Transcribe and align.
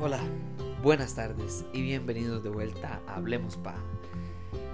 Hola, 0.00 0.20
buenas 0.82 1.14
tardes 1.16 1.64
y 1.72 1.82
bienvenidos 1.82 2.44
de 2.44 2.50
vuelta 2.50 3.02
a 3.08 3.16
Hablemos 3.16 3.56
Pa. 3.56 3.74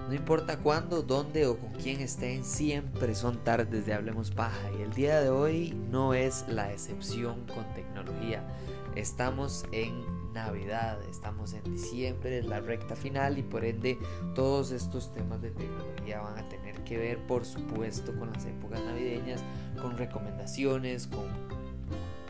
No 0.08 0.14
importa 0.14 0.58
cuándo, 0.58 1.02
dónde 1.02 1.46
o 1.46 1.58
con 1.58 1.72
quién 1.72 2.02
estén, 2.02 2.44
siempre 2.44 3.14
son 3.14 3.42
tardes 3.44 3.86
de 3.86 3.94
Hablemos 3.94 4.30
Paja 4.30 4.70
y 4.78 4.82
el 4.82 4.92
día 4.92 5.22
de 5.22 5.30
hoy 5.30 5.70
no 5.90 6.12
es 6.12 6.44
la 6.48 6.70
excepción 6.70 7.46
con 7.46 7.64
tecnología. 7.74 8.46
Estamos 8.94 9.64
en 9.72 10.15
Navidad, 10.36 10.98
estamos 11.08 11.54
en 11.54 11.64
diciembre, 11.64 12.40
es 12.40 12.44
la 12.44 12.60
recta 12.60 12.94
final 12.94 13.38
y 13.38 13.42
por 13.42 13.64
ende 13.64 13.98
todos 14.34 14.70
estos 14.70 15.12
temas 15.14 15.40
de 15.40 15.50
tecnología 15.50 16.20
van 16.20 16.38
a 16.38 16.46
tener 16.50 16.84
que 16.84 16.98
ver 16.98 17.18
por 17.26 17.46
supuesto 17.46 18.14
con 18.14 18.30
las 18.30 18.44
épocas 18.44 18.80
navideñas, 18.82 19.42
con 19.80 19.96
recomendaciones, 19.96 21.06
con, 21.06 21.24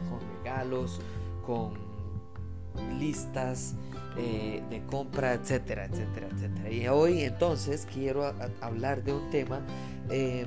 con 0.08 0.20
regalos, 0.38 1.00
con 1.44 1.74
listas 3.00 3.74
eh, 4.16 4.62
de 4.70 4.86
compra, 4.86 5.34
etcétera, 5.34 5.86
etcétera, 5.86 6.28
etcétera. 6.32 6.70
Y 6.70 6.86
hoy 6.86 7.22
entonces 7.22 7.88
quiero 7.92 8.32
hablar 8.60 9.02
de 9.02 9.14
un 9.14 9.30
tema 9.30 9.62
eh, 10.10 10.46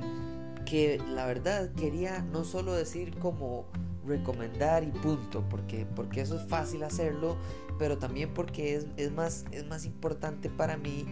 que 0.64 0.98
la 1.14 1.26
verdad 1.26 1.70
quería 1.74 2.22
no 2.32 2.44
solo 2.44 2.72
decir 2.72 3.18
como 3.18 3.66
recomendar 4.06 4.82
y 4.84 4.88
punto, 4.88 5.44
porque, 5.48 5.86
porque 5.94 6.20
eso 6.20 6.36
es 6.36 6.46
fácil 6.48 6.82
hacerlo, 6.82 7.36
pero 7.78 7.98
también 7.98 8.32
porque 8.34 8.74
es, 8.74 8.86
es, 8.96 9.12
más, 9.12 9.44
es 9.52 9.66
más 9.66 9.84
importante 9.84 10.48
para 10.48 10.76
mí 10.76 11.06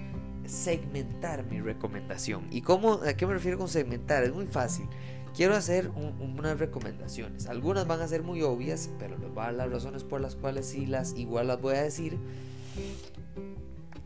segmentar 0.47 1.45
mi 1.45 1.61
recomendación. 1.61 2.47
¿Y 2.50 2.62
cómo, 2.62 2.95
a 2.95 3.14
qué 3.14 3.27
me 3.27 3.34
refiero 3.34 3.58
con 3.58 3.69
segmentar? 3.69 4.25
Es 4.25 4.33
muy 4.33 4.47
fácil. 4.47 4.86
Quiero 5.34 5.55
hacer 5.55 5.91
unas 6.20 6.58
recomendaciones. 6.58 7.47
Algunas 7.47 7.86
van 7.86 8.00
a 8.00 8.08
ser 8.08 8.22
muy 8.22 8.42
obvias, 8.42 8.91
pero 8.98 9.17
les 9.19 9.28
voy 9.28 9.42
a 9.42 9.47
dar 9.47 9.55
las 9.55 9.70
razones 9.70 10.02
por 10.02 10.20
las 10.20 10.34
cuales 10.34 10.67
sí 10.67 10.86
las 10.86 11.14
igual 11.17 11.48
las 11.48 11.61
voy 11.61 11.77
a 11.77 11.83
decir. 11.83 12.19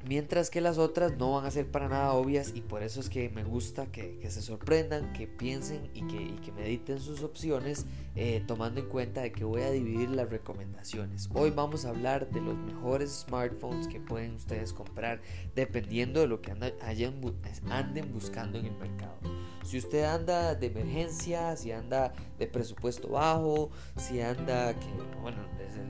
Mientras 0.04 0.50
que 0.50 0.60
las 0.60 0.78
otras 0.78 1.16
no 1.16 1.34
van 1.34 1.46
a 1.46 1.50
ser 1.52 1.70
para 1.70 1.88
nada 1.88 2.12
obvias 2.12 2.52
y 2.56 2.60
por 2.60 2.82
eso 2.82 2.98
es 2.98 3.08
que 3.08 3.28
me 3.28 3.44
gusta 3.44 3.86
que, 3.86 4.18
se 4.28 4.42
sorprendan, 4.42 5.12
que 5.12 5.28
piensen 5.28 5.90
y 5.94 6.02
que, 6.08 6.52
mediten 6.52 7.00
sus 7.00 7.22
opciones 7.22 7.86
eh, 8.16 8.42
tomando 8.46 8.80
en 8.80 8.88
cuenta 8.88 9.22
de 9.22 9.30
que 9.30 9.44
voy 9.44 9.62
a 9.62 9.70
dividir 9.70 10.10
las 10.10 10.28
recomendaciones. 10.28 11.28
Hoy 11.34 11.50
vamos 11.50 11.84
a 11.84 11.90
hablar 11.90 12.28
de 12.30 12.40
los 12.40 12.56
mejores 12.56 13.24
smartphones 13.26 13.86
que 13.86 14.00
pueden 14.00 14.34
ustedes 14.34 14.72
comprar 14.72 15.20
dependiendo 15.54 16.20
de 16.20 16.26
lo 16.26 16.40
que 16.40 16.50
anden 16.50 18.12
buscando 18.12 18.58
en 18.58 18.66
el 18.66 18.76
mercado. 18.76 19.18
Si 19.64 19.78
usted 19.78 20.04
anda 20.04 20.56
de 20.56 20.66
emergencia, 20.66 21.54
si 21.56 21.70
anda 21.70 22.12
de 22.38 22.46
presupuesto 22.48 23.08
bajo, 23.08 23.70
si 23.96 24.20
anda 24.20 24.74
que, 24.74 24.86
bueno, 25.20 25.38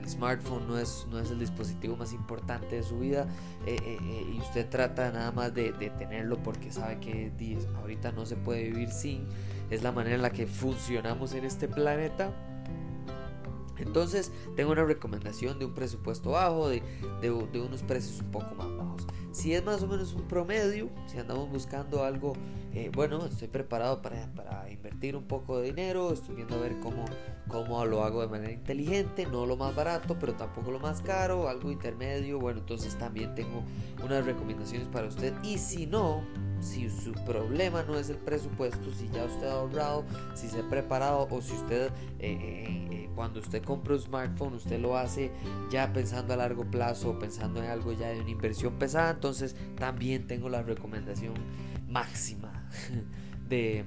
el 0.03 0.09
smartphone 0.09 0.67
no 0.67 0.77
es, 0.77 1.07
no 1.09 1.19
es 1.19 1.31
el 1.31 1.39
dispositivo 1.39 1.95
más 1.95 2.13
importante 2.13 2.75
de 2.75 2.83
su 2.83 2.99
vida 2.99 3.27
eh, 3.65 3.77
eh, 3.81 3.97
eh, 4.09 4.33
y 4.35 4.39
usted 4.39 4.69
trata 4.69 5.11
nada 5.11 5.31
más 5.31 5.53
de, 5.53 5.71
tenerlo 5.97 6.41
porque 6.41 6.71
sabe 6.71 6.99
que 6.99 7.31
ahorita 7.75 8.11
no 8.11 8.25
se 8.25 8.35
puede 8.35 8.63
vivir 8.63 8.89
sin, 8.89 9.27
es 9.69 9.83
la 9.83 9.91
manera 9.91 10.15
en 10.15 10.21
la 10.21 10.31
que 10.31 10.47
funcionamos 10.47 11.33
en 11.33 11.45
este 11.45 11.67
planeta. 11.67 12.31
Entonces 13.77 14.31
tengo 14.55 14.71
una 14.71 14.83
recomendación 14.83 15.59
de 15.59 15.65
un 15.65 15.73
presupuesto 15.73 16.31
bajo, 16.31 16.69
de, 16.69 16.81
de, 17.21 17.29
de 17.51 17.61
unos 17.61 17.81
precios 17.83 18.21
un 18.21 18.31
poco 18.31 18.55
más. 18.55 18.82
Si 19.33 19.51
es 19.55 19.65
más 19.65 19.81
o 19.81 19.87
menos 19.87 20.13
un 20.13 20.27
promedio, 20.27 20.89
si 21.07 21.17
andamos 21.17 21.49
buscando 21.49 22.03
algo, 22.03 22.33
eh, 22.71 22.91
bueno, 22.93 23.25
estoy 23.25 23.47
preparado 23.47 23.99
para, 23.99 24.31
para, 24.35 24.69
invertir 24.69 25.15
un 25.15 25.23
poco 25.23 25.57
de 25.57 25.65
dinero, 25.65 26.13
estoy 26.13 26.35
viendo 26.35 26.53
a 26.53 26.59
ver 26.59 26.79
cómo, 26.79 27.03
cómo 27.47 27.83
lo 27.83 28.03
hago 28.03 28.21
de 28.21 28.27
manera 28.27 28.51
inteligente, 28.51 29.25
no 29.25 29.47
lo 29.47 29.57
más 29.57 29.75
barato, 29.75 30.15
pero 30.19 30.35
tampoco 30.35 30.69
lo 30.69 30.79
más 30.79 31.01
caro, 31.01 31.49
algo 31.49 31.71
intermedio, 31.71 32.39
bueno, 32.39 32.59
entonces 32.59 32.95
también 32.95 33.33
tengo 33.33 33.63
unas 34.03 34.23
recomendaciones 34.23 34.87
para 34.87 35.07
usted. 35.07 35.33
Y 35.41 35.57
si 35.57 35.87
no, 35.87 36.21
si 36.63 36.89
su 36.89 37.13
problema 37.25 37.83
no 37.83 37.97
es 37.97 38.09
el 38.09 38.17
presupuesto, 38.17 38.91
si 38.91 39.09
ya 39.09 39.25
usted 39.25 39.47
ha 39.47 39.53
ahorrado, 39.53 40.05
si 40.33 40.47
se 40.47 40.59
ha 40.59 40.69
preparado 40.69 41.27
o 41.29 41.41
si 41.41 41.53
usted... 41.53 41.91
Eh, 42.19 42.37
eh, 42.39 43.03
cuando 43.15 43.39
usted 43.39 43.63
compra 43.63 43.93
un 43.93 44.01
smartphone, 44.01 44.55
usted 44.55 44.79
lo 44.79 44.97
hace 44.97 45.31
ya 45.69 45.93
pensando 45.93 46.33
a 46.33 46.37
largo 46.37 46.65
plazo, 46.65 47.19
pensando 47.19 47.63
en 47.63 47.69
algo 47.69 47.91
ya 47.91 48.09
de 48.09 48.21
una 48.21 48.29
inversión 48.29 48.73
pesada, 48.79 49.11
entonces 49.11 49.55
también 49.77 50.25
tengo 50.25 50.49
la 50.49 50.63
recomendación 50.63 51.33
máxima 51.87 52.67
de, 53.47 53.85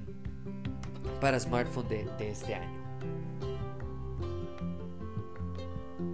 para 1.20 1.40
smartphone 1.40 1.88
de 1.88 2.30
este 2.30 2.54
año. 2.54 2.75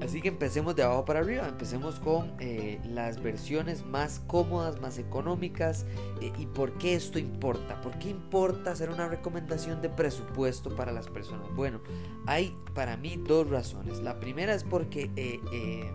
Así 0.03 0.21
que 0.21 0.29
empecemos 0.29 0.75
de 0.75 0.83
abajo 0.83 1.05
para 1.05 1.21
arriba, 1.21 1.47
empecemos 1.47 2.01
con 2.01 2.33
eh, 2.41 2.81
las 2.85 3.23
versiones 3.23 3.87
más 3.87 4.21
cómodas, 4.27 4.81
más 4.81 4.99
económicas 4.99 5.87
eh, 6.21 6.33
y 6.39 6.47
por 6.47 6.77
qué 6.79 6.97
esto 6.97 7.21
importa. 7.21 7.81
¿Por 7.81 7.97
qué 8.01 8.11
importa 8.11 8.73
hacer 8.73 8.91
una 8.91 9.07
recomendación 9.07 9.81
de 9.81 9.89
presupuesto 9.89 10.75
para 10.75 10.91
las 10.91 11.09
personas? 11.09 11.47
Bueno, 11.55 11.81
hay 12.27 12.57
para 12.75 12.97
mí 12.97 13.17
dos 13.17 13.49
razones. 13.49 14.01
La 14.01 14.19
primera 14.19 14.55
es 14.55 14.65
porque, 14.65 15.09
eh, 15.15 15.89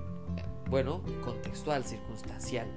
bueno, 0.69 1.03
contextual, 1.25 1.83
circunstancial. 1.83 2.67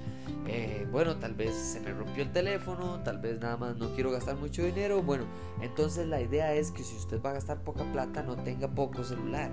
bueno, 0.90 1.16
tal 1.16 1.34
vez 1.34 1.54
se 1.54 1.78
me 1.78 1.92
rompió 1.92 2.24
el 2.24 2.32
teléfono, 2.32 3.04
tal 3.04 3.18
vez 3.18 3.40
nada 3.40 3.56
más 3.56 3.76
no 3.76 3.94
quiero 3.94 4.10
gastar 4.10 4.34
mucho 4.34 4.64
dinero. 4.64 5.00
Bueno, 5.00 5.26
entonces 5.60 6.08
la 6.08 6.20
idea 6.20 6.54
es 6.54 6.72
que 6.72 6.82
si 6.82 6.96
usted 6.96 7.22
va 7.22 7.30
a 7.30 7.34
gastar 7.34 7.62
poca 7.62 7.84
plata, 7.92 8.24
no 8.24 8.34
tenga 8.36 8.66
poco 8.66 9.04
celular. 9.04 9.50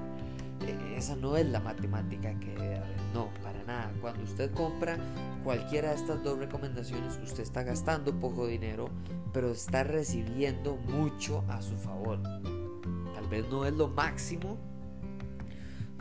Esa 0.96 1.16
no 1.16 1.38
es 1.38 1.46
la 1.46 1.60
matemática 1.60 2.38
que. 2.40 2.82
No, 3.14 3.30
para 3.44 3.64
nada. 3.64 3.92
Cuando 4.02 4.24
usted 4.24 4.52
compra 4.52 4.98
cualquiera 5.44 5.90
de 5.90 5.96
estas 5.96 6.24
dos 6.24 6.38
recomendaciones, 6.38 7.20
usted 7.24 7.44
está 7.44 7.64
gastando 7.64 8.20
poco 8.20 8.48
dinero, 8.48 8.90
pero 9.34 9.52
está 9.52 9.84
recibiendo 9.84 10.76
mucho 10.76 11.44
a 11.48 11.62
su 11.62 11.78
favor. 11.78 12.22
Tal 13.14 13.28
vez 13.30 13.48
no 13.50 13.66
es 13.66 13.74
lo 13.74 13.88
máximo, 13.90 14.58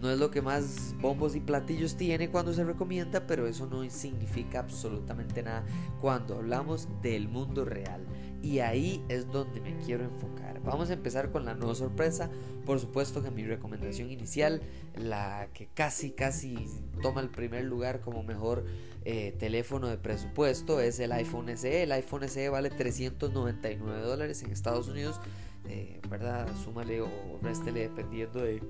no 0.01 0.11
es 0.11 0.19
lo 0.19 0.31
que 0.31 0.43
más 0.43 0.95
bombos 1.01 1.35
y 1.37 1.41
platillos 1.41 1.97
tiene 1.97 2.31
cuando 2.31 2.53
se 2.53 2.65
recomienda, 2.65 3.27
pero 3.27 3.47
eso 3.47 3.67
no 3.67 3.89
significa 3.91 4.61
absolutamente 4.61 5.43
nada 5.43 5.65
cuando 6.01 6.37
hablamos 6.37 6.89
del 7.03 7.29
mundo 7.29 7.65
real. 7.65 8.05
Y 8.43 8.61
ahí 8.61 9.05
es 9.09 9.31
donde 9.31 9.61
me 9.61 9.77
quiero 9.79 10.05
enfocar. 10.05 10.61
Vamos 10.63 10.91
a 10.91 10.93
empezar 10.93 11.31
con 11.31 11.45
la 11.45 11.55
no 11.55 11.75
sorpresa. 11.75 12.31
Por 12.65 12.81
supuesto 12.81 13.23
que 13.23 13.31
mi 13.31 13.45
recomendación 13.45 14.11
inicial, 14.11 14.63
la 14.97 15.49
que 15.53 15.69
casi, 15.69 16.11
casi 16.11 16.69
toma 17.03 17.21
el 17.21 17.29
primer 17.29 17.65
lugar 17.65 18.01
como 18.01 18.23
mejor 18.23 18.65
eh, 19.05 19.35
teléfono 19.39 19.89
de 19.89 19.99
presupuesto, 19.99 20.81
es 20.81 20.99
el 21.01 21.13
iPhone 21.13 21.57
SE. 21.57 21.83
El 21.83 21.93
iPhone 21.93 22.29
SE 22.29 22.49
vale 22.49 22.71
399 22.71 24.03
dólares 24.03 24.43
en 24.43 24.51
Estados 24.51 24.89
Unidos. 24.89 25.21
Eh, 25.69 26.01
¿Verdad? 26.09 26.49
Súmale 26.65 27.01
o 27.01 27.09
réstele 27.43 27.81
dependiendo 27.81 28.41
de 28.41 28.63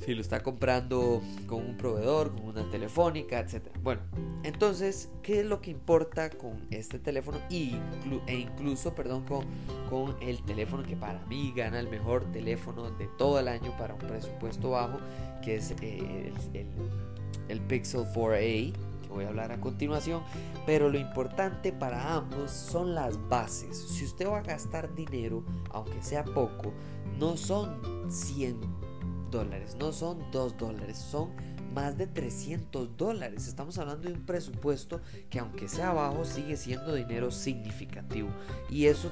si 0.00 0.14
lo 0.14 0.20
está 0.20 0.42
comprando 0.42 1.22
con 1.46 1.64
un 1.64 1.76
proveedor, 1.76 2.32
con 2.32 2.46
una 2.46 2.68
telefónica, 2.70 3.40
etc. 3.40 3.66
Bueno, 3.82 4.02
entonces, 4.42 5.10
¿qué 5.22 5.40
es 5.40 5.46
lo 5.46 5.60
que 5.60 5.70
importa 5.70 6.30
con 6.30 6.66
este 6.70 6.98
teléfono 6.98 7.38
e 7.50 8.34
incluso, 8.34 8.94
perdón, 8.94 9.24
con, 9.24 9.44
con 9.88 10.16
el 10.22 10.42
teléfono 10.42 10.82
que 10.82 10.96
para 10.96 11.24
mí 11.26 11.52
gana 11.54 11.78
el 11.80 11.88
mejor 11.88 12.24
teléfono 12.32 12.90
de 12.90 13.08
todo 13.18 13.38
el 13.38 13.48
año 13.48 13.76
para 13.76 13.94
un 13.94 14.00
presupuesto 14.00 14.70
bajo, 14.70 14.98
que 15.42 15.56
es 15.56 15.74
eh, 15.82 16.32
el, 16.54 16.66
el 17.48 17.60
Pixel 17.60 18.06
4a? 18.06 18.72
que 19.02 19.08
voy 19.08 19.24
a 19.24 19.28
hablar 19.28 19.52
a 19.52 19.60
continuación, 19.60 20.22
pero 20.66 20.88
lo 20.88 20.98
importante 20.98 21.72
para 21.72 22.14
ambos 22.14 22.50
son 22.50 22.94
las 22.94 23.28
bases. 23.28 23.76
Si 23.76 24.04
usted 24.04 24.28
va 24.28 24.38
a 24.38 24.42
gastar 24.42 24.94
dinero, 24.94 25.44
aunque 25.70 26.02
sea 26.02 26.24
poco, 26.24 26.72
no 27.18 27.36
son 27.36 28.10
100 28.10 28.79
no 29.78 29.92
son 29.92 30.18
2 30.32 30.58
dólares, 30.58 30.98
son 30.98 31.30
más 31.72 31.96
de 31.96 32.06
300 32.06 32.96
dólares. 32.96 33.46
Estamos 33.46 33.78
hablando 33.78 34.08
de 34.08 34.14
un 34.14 34.26
presupuesto 34.26 35.00
que 35.28 35.38
aunque 35.38 35.68
sea 35.68 35.92
bajo 35.92 36.24
sigue 36.24 36.56
siendo 36.56 36.94
dinero 36.94 37.30
significativo. 37.30 38.28
Y 38.68 38.86
eso 38.86 39.10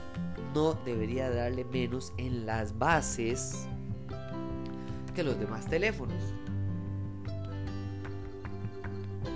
no 0.54 0.74
debería 0.84 1.30
darle 1.30 1.64
menos 1.64 2.12
en 2.18 2.46
las 2.46 2.76
bases 2.76 3.68
que 5.14 5.22
los 5.22 5.38
demás 5.38 5.66
teléfonos. 5.66 6.22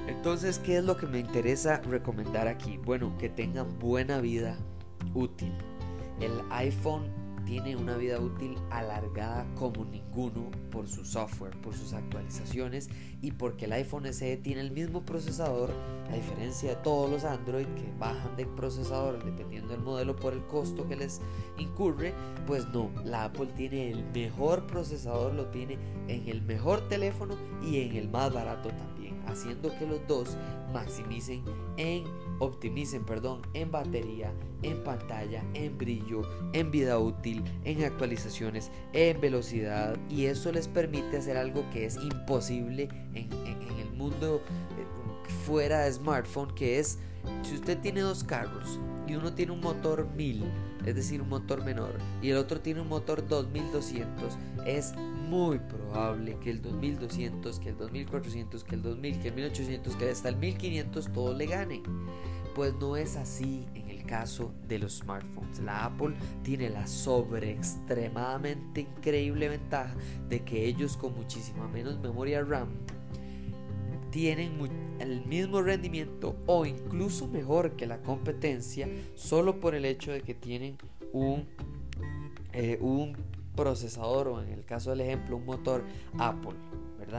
Entonces, 0.08 0.58
¿qué 0.58 0.78
es 0.78 0.84
lo 0.84 0.96
que 0.96 1.06
me 1.06 1.20
interesa 1.20 1.80
recomendar 1.80 2.48
aquí? 2.48 2.76
Bueno, 2.76 3.16
que 3.18 3.28
tengan 3.28 3.78
buena 3.78 4.20
vida 4.20 4.58
útil. 5.14 5.52
El 6.20 6.32
iPhone 6.50 7.21
tiene 7.44 7.76
una 7.76 7.96
vida 7.96 8.18
útil 8.18 8.56
alargada 8.70 9.46
como 9.56 9.84
ninguno 9.84 10.50
por 10.70 10.88
su 10.88 11.04
software, 11.04 11.56
por 11.60 11.74
sus 11.74 11.92
actualizaciones 11.92 12.88
y 13.20 13.32
porque 13.32 13.66
el 13.66 13.72
iPhone 13.72 14.12
SE 14.12 14.36
tiene 14.38 14.60
el 14.60 14.70
mismo 14.70 15.02
procesador, 15.02 15.70
a 16.10 16.14
diferencia 16.14 16.70
de 16.70 16.76
todos 16.76 17.10
los 17.10 17.24
Android 17.24 17.66
que 17.66 17.92
bajan 17.98 18.36
de 18.36 18.46
procesador 18.46 19.22
dependiendo 19.24 19.72
del 19.72 19.80
modelo 19.80 20.16
por 20.16 20.32
el 20.32 20.44
costo 20.46 20.88
que 20.88 20.96
les 20.96 21.20
incurre, 21.58 22.14
pues 22.46 22.68
no, 22.68 22.90
la 23.04 23.24
Apple 23.24 23.48
tiene 23.56 23.90
el 23.90 24.04
mejor 24.12 24.66
procesador, 24.66 25.34
lo 25.34 25.46
tiene 25.46 25.78
en 26.08 26.28
el 26.28 26.42
mejor 26.42 26.88
teléfono 26.88 27.36
y 27.62 27.80
en 27.80 27.96
el 27.96 28.08
más 28.08 28.32
barato 28.32 28.70
también, 28.70 29.20
haciendo 29.26 29.76
que 29.78 29.86
los 29.86 30.06
dos 30.06 30.36
maximicen 30.72 31.44
en 31.76 32.04
optimicen, 32.42 33.04
perdón, 33.04 33.42
en 33.54 33.70
batería, 33.70 34.32
en 34.62 34.82
pantalla, 34.82 35.44
en 35.54 35.78
brillo, 35.78 36.22
en 36.52 36.72
vida 36.72 36.98
útil, 36.98 37.44
en 37.64 37.84
actualizaciones, 37.84 38.72
en 38.92 39.20
velocidad 39.20 39.96
y 40.10 40.26
eso 40.26 40.50
les 40.50 40.66
permite 40.66 41.18
hacer 41.18 41.36
algo 41.36 41.64
que 41.70 41.86
es 41.86 41.96
imposible 41.96 42.88
en, 43.14 43.32
el 43.78 43.92
mundo 43.92 44.42
eh, 44.76 45.30
fuera 45.46 45.82
de 45.82 45.92
smartphone, 45.92 46.52
que 46.56 46.80
es 46.80 46.98
si 47.42 47.54
usted 47.54 47.78
tiene 47.78 48.00
dos 48.00 48.24
carros 48.24 48.80
y 49.06 49.14
uno 49.14 49.32
tiene 49.32 49.52
un 49.52 49.60
motor 49.60 50.08
1000, 50.16 50.42
es 50.84 50.94
decir, 50.96 51.22
un 51.22 51.28
motor 51.28 51.64
menor, 51.64 51.92
y 52.20 52.30
el 52.30 52.36
otro 52.36 52.60
tiene 52.60 52.80
un 52.80 52.88
motor 52.88 53.26
2200, 53.28 54.36
es 54.66 54.94
muy 54.96 55.58
probable 55.58 56.36
que 56.40 56.50
el 56.50 56.60
2200, 56.60 57.58
que 57.60 57.68
el 57.70 57.76
2400, 57.76 58.64
que 58.64 58.74
el 58.74 58.82
2000, 58.82 59.20
que 59.20 59.28
el 59.28 59.34
1800, 59.34 59.96
que 59.96 60.10
hasta 60.10 60.28
el 60.28 60.36
1500 60.36 61.12
todo 61.12 61.34
le 61.34 61.46
gane. 61.46 61.82
Pues 62.54 62.74
no 62.74 62.96
es 62.96 63.16
así 63.16 63.66
en 63.74 63.88
el 63.88 64.04
caso 64.04 64.52
de 64.68 64.78
los 64.78 64.98
smartphones. 64.98 65.60
La 65.60 65.86
Apple 65.86 66.14
tiene 66.42 66.68
la 66.68 66.86
sobre 66.86 67.50
extremadamente 67.50 68.82
increíble 68.82 69.48
ventaja 69.48 69.94
de 70.28 70.42
que 70.42 70.66
ellos 70.66 70.96
con 70.96 71.14
muchísima 71.14 71.66
menos 71.68 71.98
memoria 72.00 72.42
RAM 72.42 72.68
tienen 74.12 74.52
el 75.00 75.24
mismo 75.24 75.62
rendimiento 75.62 76.36
o 76.46 76.66
incluso 76.66 77.26
mejor 77.26 77.72
que 77.72 77.86
la 77.86 78.02
competencia 78.02 78.86
solo 79.14 79.58
por 79.58 79.74
el 79.74 79.86
hecho 79.86 80.12
de 80.12 80.20
que 80.20 80.34
tienen 80.34 80.76
un, 81.12 81.48
eh, 82.52 82.78
un 82.80 83.16
procesador 83.56 84.28
o 84.28 84.42
en 84.42 84.50
el 84.50 84.64
caso 84.64 84.90
del 84.90 85.00
ejemplo 85.00 85.36
un 85.38 85.46
motor 85.46 85.82
Apple. 86.18 86.56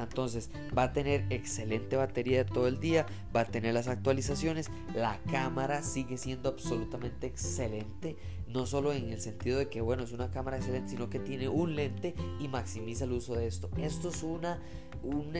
Entonces 0.02 0.50
va 0.76 0.84
a 0.84 0.94
tener 0.94 1.26
excelente 1.30 1.96
batería 1.96 2.46
todo 2.46 2.68
el 2.68 2.80
día, 2.80 3.06
va 3.36 3.42
a 3.42 3.46
tener 3.46 3.74
las 3.74 3.88
actualizaciones, 3.88 4.72
la 4.96 5.20
cámara 5.32 5.84
sigue 5.84 6.18
siendo 6.18 6.50
absolutamente 6.50 7.28
excelente, 7.28 8.18
no 8.48 8.66
solo 8.66 8.94
en 8.94 9.12
el 9.12 9.22
sentido 9.22 9.60
de 9.60 9.70
que 9.70 9.82
bueno, 9.82 10.04
es 10.04 10.12
una 10.12 10.32
cámara 10.32 10.58
excelente, 10.58 10.90
sino 10.90 11.10
que 11.10 11.20
tiene 11.20 11.50
un 11.50 11.76
lente 11.76 12.16
y 12.40 12.48
maximiza 12.48 13.06
el 13.06 13.12
uso 13.12 13.36
de 13.36 13.48
esto. 13.48 13.70
Esto 13.78 14.10
es 14.10 14.24
una, 14.24 14.60
un, 15.04 15.34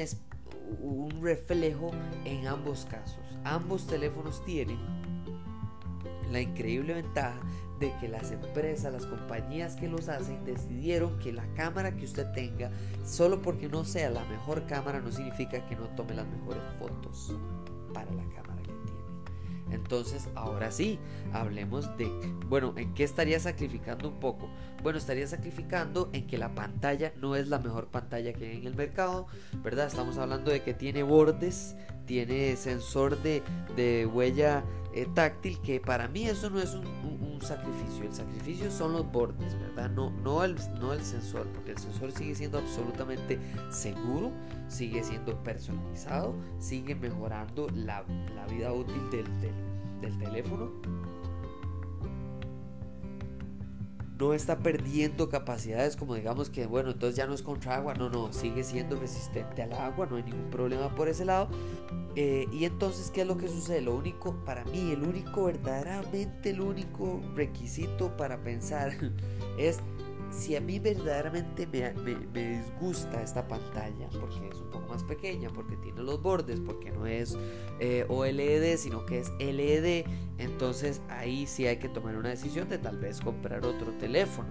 un 0.82 1.22
reflejo 1.22 1.92
en 2.26 2.48
ambos 2.48 2.86
casos. 2.86 3.24
Ambos 3.44 3.88
teléfonos 3.88 4.44
tienen 4.46 4.78
la 6.32 6.42
increíble 6.42 6.96
ventaja 6.96 7.40
de 7.80 7.94
que 8.00 8.08
las 8.08 8.32
empresas, 8.32 8.94
las 8.94 9.06
compañías 9.06 9.76
que 9.76 9.88
los 9.88 10.10
hacen 10.10 10.44
decidieron 10.46 11.18
que 11.20 11.34
la 11.34 11.46
cámara 11.54 11.96
que 11.96 12.06
usted 12.06 12.32
tenga, 12.32 12.72
solo 13.04 13.42
porque 13.42 13.68
no 13.68 13.84
sea 13.84 14.10
la 14.10 14.24
mejor 14.26 14.66
cámara, 14.68 15.00
no 15.00 15.12
significa 15.12 15.66
que 15.66 15.76
no 15.76 15.88
tome 15.90 16.14
las 16.14 16.28
mejores 16.28 16.64
fotos 16.80 17.36
para 17.94 18.12
la 18.12 18.24
cámara 18.36 18.62
que 18.62 18.72
tiene. 18.72 19.74
Entonces, 19.76 20.30
ahora 20.36 20.72
sí, 20.72 21.00
hablemos 21.34 21.96
de, 21.98 22.08
bueno, 22.48 22.74
¿en 22.78 22.94
qué 22.94 23.04
estaría 23.04 23.40
sacrificando 23.40 24.10
un 24.10 24.20
poco? 24.20 24.50
Bueno, 24.82 24.98
estaría 24.98 25.28
sacrificando 25.28 26.10
en 26.14 26.28
que 26.28 26.38
la 26.38 26.54
pantalla 26.54 27.14
no 27.20 27.36
es 27.36 27.48
la 27.48 27.60
mejor 27.60 27.88
pantalla 27.88 28.34
que 28.34 28.50
hay 28.50 28.58
en 28.58 28.68
el 28.68 28.76
mercado, 28.76 29.28
¿verdad? 29.64 29.88
Estamos 29.88 30.18
hablando 30.18 30.52
de 30.52 30.62
que 30.62 30.74
tiene 30.74 31.04
bordes, 31.04 31.76
tiene 32.06 32.56
sensor 32.56 33.22
de, 33.22 33.44
de 33.76 34.06
huella 34.06 34.64
eh, 34.94 35.08
táctil, 35.14 35.60
que 35.60 35.80
para 35.80 36.08
mí 36.08 36.26
eso 36.26 36.50
no 36.50 36.60
es 36.60 36.74
un, 36.74 37.04
sacrificio. 37.42 38.06
El 38.06 38.14
sacrificio 38.14 38.72
son 38.72 38.94
los 38.94 39.12
bordes, 39.12 39.60
¿verdad? 39.60 39.90
No, 39.90 40.12
no, 40.12 40.46
el, 40.46 40.56
no 40.80 40.94
el 40.94 41.04
sensor, 41.04 41.46
porque 41.48 41.72
el 41.72 41.78
sensor 41.78 42.14
sigue 42.14 42.36
siendo 42.36 42.58
absolutamente 42.58 43.38
seguro, 43.70 44.32
sigue 44.70 45.04
siendo 45.04 45.44
personalizado, 45.44 46.36
sigue 46.60 46.96
mejorando 46.96 47.68
la, 47.76 48.06
vida 48.50 48.72
útil 48.72 49.10
del, 49.12 49.26
del 50.00 50.18
teléfono 50.20 50.72
no 54.18 54.34
está 54.34 54.60
perdiendo 54.60 55.30
capacidades 55.30 55.96
como 55.96 56.16
digamos 56.16 56.50
que 56.50 56.66
bueno 56.66 56.92
entonces 56.92 57.16
ya 57.16 57.26
no 57.26 57.34
es 57.34 57.42
contra 57.42 57.76
agua 57.76 57.94
no 57.94 58.10
no 58.10 58.32
sigue 58.32 58.64
siendo 58.64 59.00
resistente 59.00 59.64
al 59.64 59.74
agua 59.74 60.08
no 60.10 60.18
hay 60.18 60.24
ningún 60.24 60.50
problema 60.50 60.94
por 60.96 61.08
ese 61.08 61.26
lado. 61.26 61.50
Eh, 62.16 62.46
y 62.52 62.66
entonces 62.66 63.10
qué 63.10 63.22
es 63.22 63.28
lo 63.28 63.38
que 63.38 63.48
sucede 63.48 63.82
lo 63.82 63.96
único 63.96 64.36
para 64.46 64.64
mí 64.66 64.92
el 64.92 65.02
único 65.02 65.46
verdaderamente 65.46 66.52
el 66.52 66.62
único 66.62 67.20
requisito 67.36 68.16
para 68.16 68.44
pensar 68.44 68.92
es 69.58 69.80
si 70.34 70.56
a 70.56 70.62
mí 70.62 70.80
verdaderamente 70.80 71.68
me, 71.68 71.94
disgusta 72.34 73.22
esta 73.22 73.48
pantalla, 73.48 74.10
porque 74.20 74.48
es 74.50 74.60
un 74.60 74.72
poco 74.72 74.88
más 74.90 75.04
pequeña, 75.04 75.50
porque 75.50 75.78
tiene 75.78 76.02
los 76.02 76.22
bordes, 76.22 76.60
porque 76.60 76.92
no 76.92 77.06
es 77.06 77.38
eh, 77.80 78.06
OLED, 78.10 78.78
sino 78.78 79.06
que 79.06 79.20
es 79.20 79.32
LED, 79.40 80.06
entonces 80.38 81.02
ahí 81.10 81.46
sí 81.46 81.68
hay 81.68 81.78
que 81.78 81.90
tomar 81.90 82.16
una 82.16 82.30
decisión 82.30 82.68
de 82.70 82.78
tal 82.78 82.98
vez 82.98 83.22
comprar 83.22 83.66
otro 83.66 83.92
teléfono. 83.94 84.50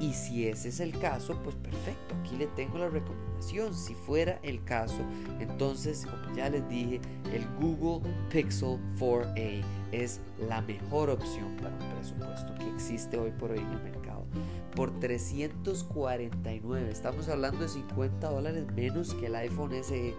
Y 0.00 0.12
si 0.12 0.46
ese 0.46 0.68
es 0.68 0.78
el 0.78 0.96
caso, 0.96 1.36
pues 1.42 1.56
perfecto, 1.56 2.14
aquí 2.20 2.36
le 2.36 2.46
tengo 2.48 2.78
la 2.78 2.88
recomendación. 2.88 3.74
Si 3.74 3.94
fuera 3.94 4.38
el 4.44 4.62
caso, 4.62 5.00
entonces, 5.40 6.06
como 6.06 6.36
ya 6.36 6.48
les 6.48 6.68
dije, 6.68 7.00
el 7.32 7.44
Google 7.60 8.08
Pixel 8.30 8.78
4a 8.96 9.64
es 9.90 10.20
la 10.48 10.62
mejor 10.62 11.10
opción 11.10 11.56
para 11.56 11.74
un 11.74 11.96
presupuesto 11.96 12.54
que 12.54 12.72
existe 12.74 13.18
hoy 13.18 13.32
por 13.32 13.50
hoy 13.50 13.58
en 13.58 13.66
el 13.66 13.82
mercado 13.82 13.97
por 14.74 14.98
349. 15.00 16.90
Estamos 16.90 17.28
hablando 17.28 17.60
de 17.60 17.68
50 17.68 18.30
dólares 18.30 18.66
menos 18.74 19.14
que 19.14 19.26
el 19.26 19.36
iPhone 19.36 19.72
SE. 19.82 20.14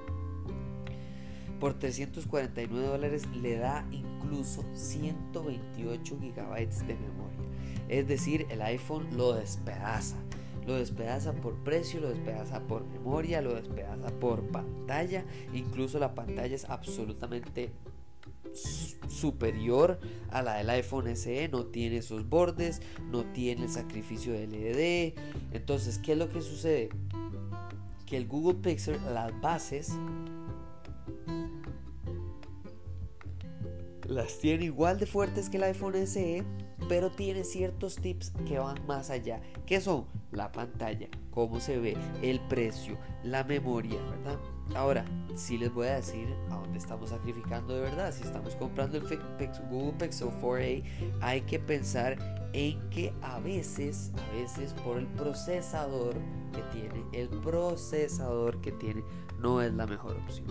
Por 1.60 1.74
349 1.74 2.88
dólares 2.88 3.28
le 3.36 3.57
da 3.57 3.86
incluso 3.92 4.63
128 4.74 6.18
gigabytes 6.19 6.88
de 6.88 6.96
memoria. 6.96 7.40
Es 7.90 8.07
decir, 8.07 8.46
el 8.50 8.62
iPhone 8.62 9.07
lo 9.18 9.34
despedaza. 9.34 10.16
Lo 10.66 10.75
despedaza 10.75 11.34
por 11.34 11.56
precio, 11.56 12.00
lo 12.00 12.10
despedaza 12.10 12.62
por 12.68 12.86
memoria, 12.86 13.42
lo 13.42 13.56
despedaza 13.56 14.10
por 14.19 14.44
pantalla. 14.50 15.25
Incluso 15.54 16.00
la 16.00 16.13
pantalla 16.13 16.56
es 16.56 16.69
absolutamente 16.69 17.71
superior 18.54 20.00
a 20.30 20.42
la 20.42 20.56
del 20.56 20.70
iPhone 20.70 21.16
SE, 21.16 21.50
no 21.50 21.66
tiene 21.66 21.98
esos 21.98 22.28
bordes, 22.28 22.82
no 23.12 23.26
tiene 23.26 23.64
el 23.64 23.70
sacrificio 23.70 24.34
de 24.34 24.48
LED. 24.48 25.14
Entonces, 25.52 26.00
¿qué 26.00 26.14
es 26.14 26.18
lo 26.18 26.30
que 26.30 26.42
sucede? 26.42 26.90
Que 28.06 28.18
el 28.18 28.28
Google 28.28 28.60
Pixel, 28.62 28.98
las 29.14 29.40
bases, 29.42 29.92
las 34.08 34.40
tiene 34.40 34.66
igual 34.66 35.00
de 35.00 35.06
fuertes 35.06 35.50
que 35.50 35.58
el 35.58 35.64
iPhone 35.64 36.08
SE, 36.08 36.44
pero 36.90 37.12
tiene 37.12 37.44
ciertos 37.44 37.98
tips 37.98 38.34
que 38.48 38.58
van 38.58 38.86
más 38.88 39.12
allá. 39.12 39.42
¿Qué 39.68 39.80
son? 39.80 40.06
La 40.31 40.52
pantalla, 40.52 41.08
cómo 41.30 41.60
se 41.60 41.78
ve, 41.78 41.96
el 42.24 42.40
precio, 42.42 42.98
la 43.24 43.44
memoria, 43.44 44.02
¿verdad? 44.02 44.40
Ahora, 44.76 45.06
si 45.36 45.58
les 45.58 45.72
voy 45.72 45.88
a 45.88 45.96
decir 45.96 46.28
a 46.50 46.56
dónde 46.56 46.80
estamos 46.80 47.12
sacrificando 47.12 47.76
de 47.76 47.81
verdad. 47.81 48.12
Si 48.12 48.24
estamos 48.24 48.56
comprando 48.56 48.98
el 48.98 49.04
Google 49.69 49.94
Pixel 50.00 50.30
4a, 50.30 50.84
hay 51.22 51.42
que 51.42 51.60
pensar 51.60 52.18
en 52.54 52.90
que 52.90 53.14
a 53.22 53.40
veces, 53.40 54.12
a 54.18 54.36
veces 54.36 54.74
por 54.74 54.98
el 54.98 55.08
procesador 55.08 56.16
que 56.54 56.62
tiene, 56.72 57.04
el 57.14 57.30
procesador 57.30 58.60
que 58.62 58.72
tiene 58.74 59.04
no 59.42 59.62
es 59.62 59.74
la 59.74 59.86
mejor 59.86 60.18
opción. 60.18 60.48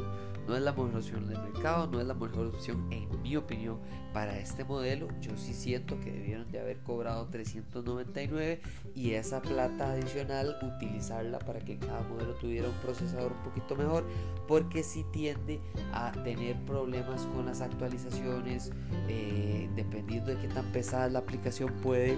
No 0.47 0.57
es 0.57 0.63
la 0.63 0.73
mejor 0.73 0.97
opción 0.97 1.29
del 1.29 1.39
mercado, 1.43 1.87
no 1.89 2.01
es 2.01 2.07
la 2.07 2.15
mejor 2.15 2.47
opción 2.47 2.91
en 2.91 3.21
mi 3.21 3.37
opinión 3.37 3.79
para 4.15 4.39
este 4.39 4.65
modelo. 4.65 5.09
Yo 5.21 5.37
sí 5.37 5.53
siento 5.53 6.01
que 6.01 6.11
debieron 6.11 6.51
de 6.51 6.59
haber 6.59 6.79
cobrado 6.79 7.27
399 7.27 8.63
y 8.95 9.11
esa 9.11 9.43
plata 9.43 9.93
adicional 9.93 10.57
utilizarla 10.63 11.39
para 11.39 11.61
que 11.61 11.79
cada 11.79 12.01
modelo 12.01 12.33
tuviera 12.35 12.67
un 12.67 12.75
procesador 12.77 13.33
un 13.33 13.43
poquito 13.43 13.77
mejor 13.77 14.07
porque 14.47 14.83
si 14.83 15.05
tiende 15.05 15.61
a 15.93 16.13
tener 16.13 16.57
problemas 16.65 17.27
con 17.27 17.45
las 17.45 17.61
actualizaciones 17.61 18.73
eh, 19.09 19.69
dependiendo 19.77 20.31
de 20.31 20.39
qué 20.39 20.49
tan 20.49 20.65
pesada 20.73 21.09
la 21.11 21.19
aplicación 21.19 21.75
puede 21.83 22.17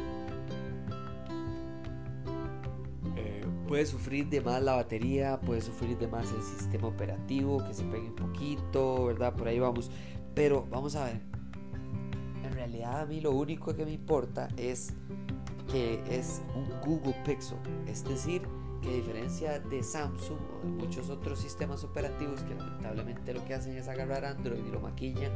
puede 3.71 3.87
sufrir 3.87 4.29
de 4.29 4.41
más 4.41 4.61
la 4.61 4.75
batería, 4.75 5.41
puede 5.41 5.61
sufrir 5.61 5.97
de 5.97 6.09
más 6.09 6.33
el 6.33 6.43
sistema 6.43 6.89
operativo, 6.89 7.65
que 7.65 7.73
se 7.73 7.85
pegue 7.85 8.09
un 8.09 8.17
poquito, 8.17 9.05
¿verdad? 9.05 9.33
Por 9.33 9.47
ahí 9.47 9.61
vamos. 9.61 9.93
Pero 10.35 10.67
vamos 10.69 10.97
a 10.97 11.05
ver. 11.05 11.21
En 12.43 12.53
realidad 12.53 13.03
a 13.03 13.07
mí 13.07 13.21
lo 13.21 13.31
único 13.31 13.73
que 13.77 13.85
me 13.85 13.93
importa 13.93 14.49
es 14.57 14.93
que 15.71 16.03
es 16.11 16.43
un 16.57 16.69
Google 16.81 17.15
Pixel, 17.25 17.59
es 17.87 18.03
decir, 18.03 18.43
que 18.83 18.89
a 18.89 18.93
diferencia 18.93 19.61
de 19.61 19.85
Samsung 19.85 20.41
o 20.53 20.67
de 20.67 20.73
muchos 20.73 21.09
otros 21.09 21.39
sistemas 21.39 21.85
operativos 21.85 22.43
que 22.43 22.57
lamentablemente 22.57 23.33
lo 23.33 23.45
que 23.45 23.55
hacen 23.55 23.77
es 23.77 23.87
agarrar 23.87 24.25
Android 24.25 24.67
y 24.67 24.71
lo 24.73 24.81
maquillan 24.81 25.31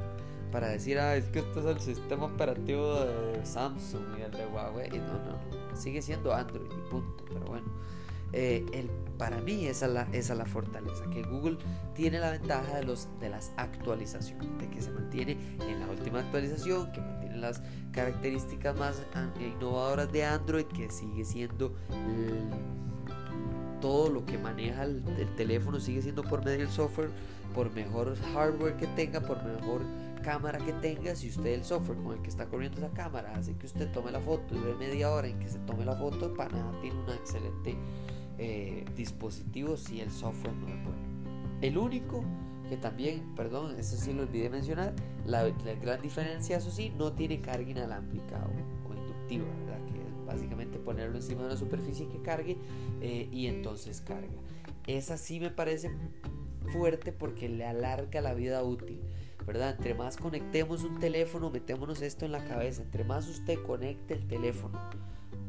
para 0.50 0.70
decir, 0.70 0.98
ah, 0.98 1.14
es 1.14 1.26
que 1.26 1.38
este 1.38 1.60
es 1.60 1.66
el 1.66 1.78
sistema 1.78 2.24
operativo 2.24 2.98
de 2.98 3.46
Samsung 3.46 4.18
y 4.18 4.22
el 4.22 4.32
de 4.32 4.44
Huawei. 4.44 4.88
Y 4.88 4.98
no, 4.98 5.12
no, 5.12 5.76
sigue 5.76 6.02
siendo 6.02 6.34
Android 6.34 6.66
y 6.66 6.90
punto. 6.90 7.24
Pero 7.28 7.44
bueno, 7.46 7.66
eh, 8.36 8.66
el, 8.72 8.90
para 9.16 9.40
mí 9.40 9.66
esa 9.66 9.86
es, 10.12 10.28
la, 10.30 10.44
fortaleza, 10.44 11.04
que 11.10 11.22
Google 11.22 11.56
tiene 11.94 12.18
la 12.18 12.32
ventaja 12.32 12.76
de, 12.76 12.84
los, 12.84 13.08
de 13.20 13.28
las 13.28 13.52
actualizaciones, 13.56 14.58
de 14.58 14.68
que 14.68 14.82
se 14.82 14.90
mantiene 14.90 15.38
en 15.68 15.80
la 15.80 15.86
última 15.88 16.18
actualización, 16.18 16.90
que 16.92 17.00
mantiene 17.00 17.36
las 17.36 17.62
características 17.92 18.76
más 18.76 19.02
innovadoras 19.38 20.10
de 20.12 20.24
Android, 20.24 20.66
que 20.66 20.90
sigue 20.90 21.24
siendo 21.24 21.74
todo 23.80 24.08
lo 24.08 24.24
que 24.24 24.38
maneja 24.38 24.84
el, 24.84 25.02
teléfono 25.36 25.78
sigue 25.78 26.00
siendo 26.00 26.22
por 26.22 26.42
medio 26.42 26.60
del 26.60 26.70
software, 26.70 27.10
por 27.54 27.70
mejor 27.74 28.16
hardware 28.32 28.78
que 28.78 28.86
tenga, 28.86 29.20
por 29.20 29.44
mejor 29.44 29.82
cámara 30.22 30.58
que 30.58 30.72
tenga. 30.72 31.14
Si 31.14 31.28
usted 31.28 31.52
el 31.52 31.64
software 31.64 31.98
con 31.98 32.14
el 32.14 32.22
que 32.22 32.30
está 32.30 32.46
corriendo 32.46 32.78
esa 32.78 32.94
cámara 32.94 33.34
hace 33.36 33.54
que 33.56 33.66
usted 33.66 33.92
tome 33.92 34.10
la 34.10 34.20
foto 34.20 34.54
y 34.56 34.58
ve 34.58 34.74
media 34.74 35.12
hora 35.12 35.28
en 35.28 35.38
que 35.38 35.50
se 35.50 35.58
tome 35.58 35.84
la 35.84 35.94
foto, 35.94 36.32
para 36.32 36.56
nada 36.56 36.80
tiene 36.80 36.98
un 36.98 37.10
excelente 37.10 37.76
eh, 38.38 38.84
dispositivo 38.96 39.76
si 39.76 40.00
el 40.00 40.10
software 40.10 40.54
no 40.54 40.68
es 40.68 40.84
bueno. 40.84 41.14
El 41.60 41.78
único 41.78 42.24
que 42.68 42.76
también, 42.76 43.34
perdón, 43.34 43.78
eso 43.78 43.96
sí 43.96 44.12
lo 44.12 44.22
olvidé 44.22 44.50
mencionar, 44.50 44.94
la, 45.26 45.48
gran 45.82 46.00
diferencia, 46.00 46.56
eso 46.56 46.70
sí, 46.70 46.92
no 46.96 47.12
tiene 47.12 47.40
carga 47.40 47.70
inalámbrica 47.70 48.46
o, 48.46 48.94
inductiva, 48.94 49.44
básicamente 50.26 50.78
ponerlo 50.78 51.16
encima 51.16 51.42
de 51.42 51.48
una 51.48 51.56
superficie 51.56 52.08
que 52.08 52.20
cargue 52.22 52.56
eh, 53.00 53.28
y 53.30 53.46
entonces 53.46 54.00
carga. 54.00 54.32
Esa 54.86 55.16
sí 55.16 55.38
me 55.38 55.50
parece 55.50 55.90
fuerte 56.72 57.12
porque 57.12 57.48
le 57.48 57.64
alarga 57.64 58.20
la 58.20 58.34
vida 58.34 58.62
útil. 58.62 59.00
¿verdad? 59.46 59.74
Entre 59.76 59.94
más 59.94 60.16
conectemos 60.16 60.84
un 60.84 60.98
teléfono, 60.98 61.50
metémonos 61.50 62.02
esto 62.02 62.24
en 62.24 62.32
la 62.32 62.44
cabeza, 62.44 62.82
entre 62.82 63.04
más 63.04 63.28
usted 63.28 63.62
conecte 63.62 64.14
el 64.14 64.26
teléfono, 64.26 64.80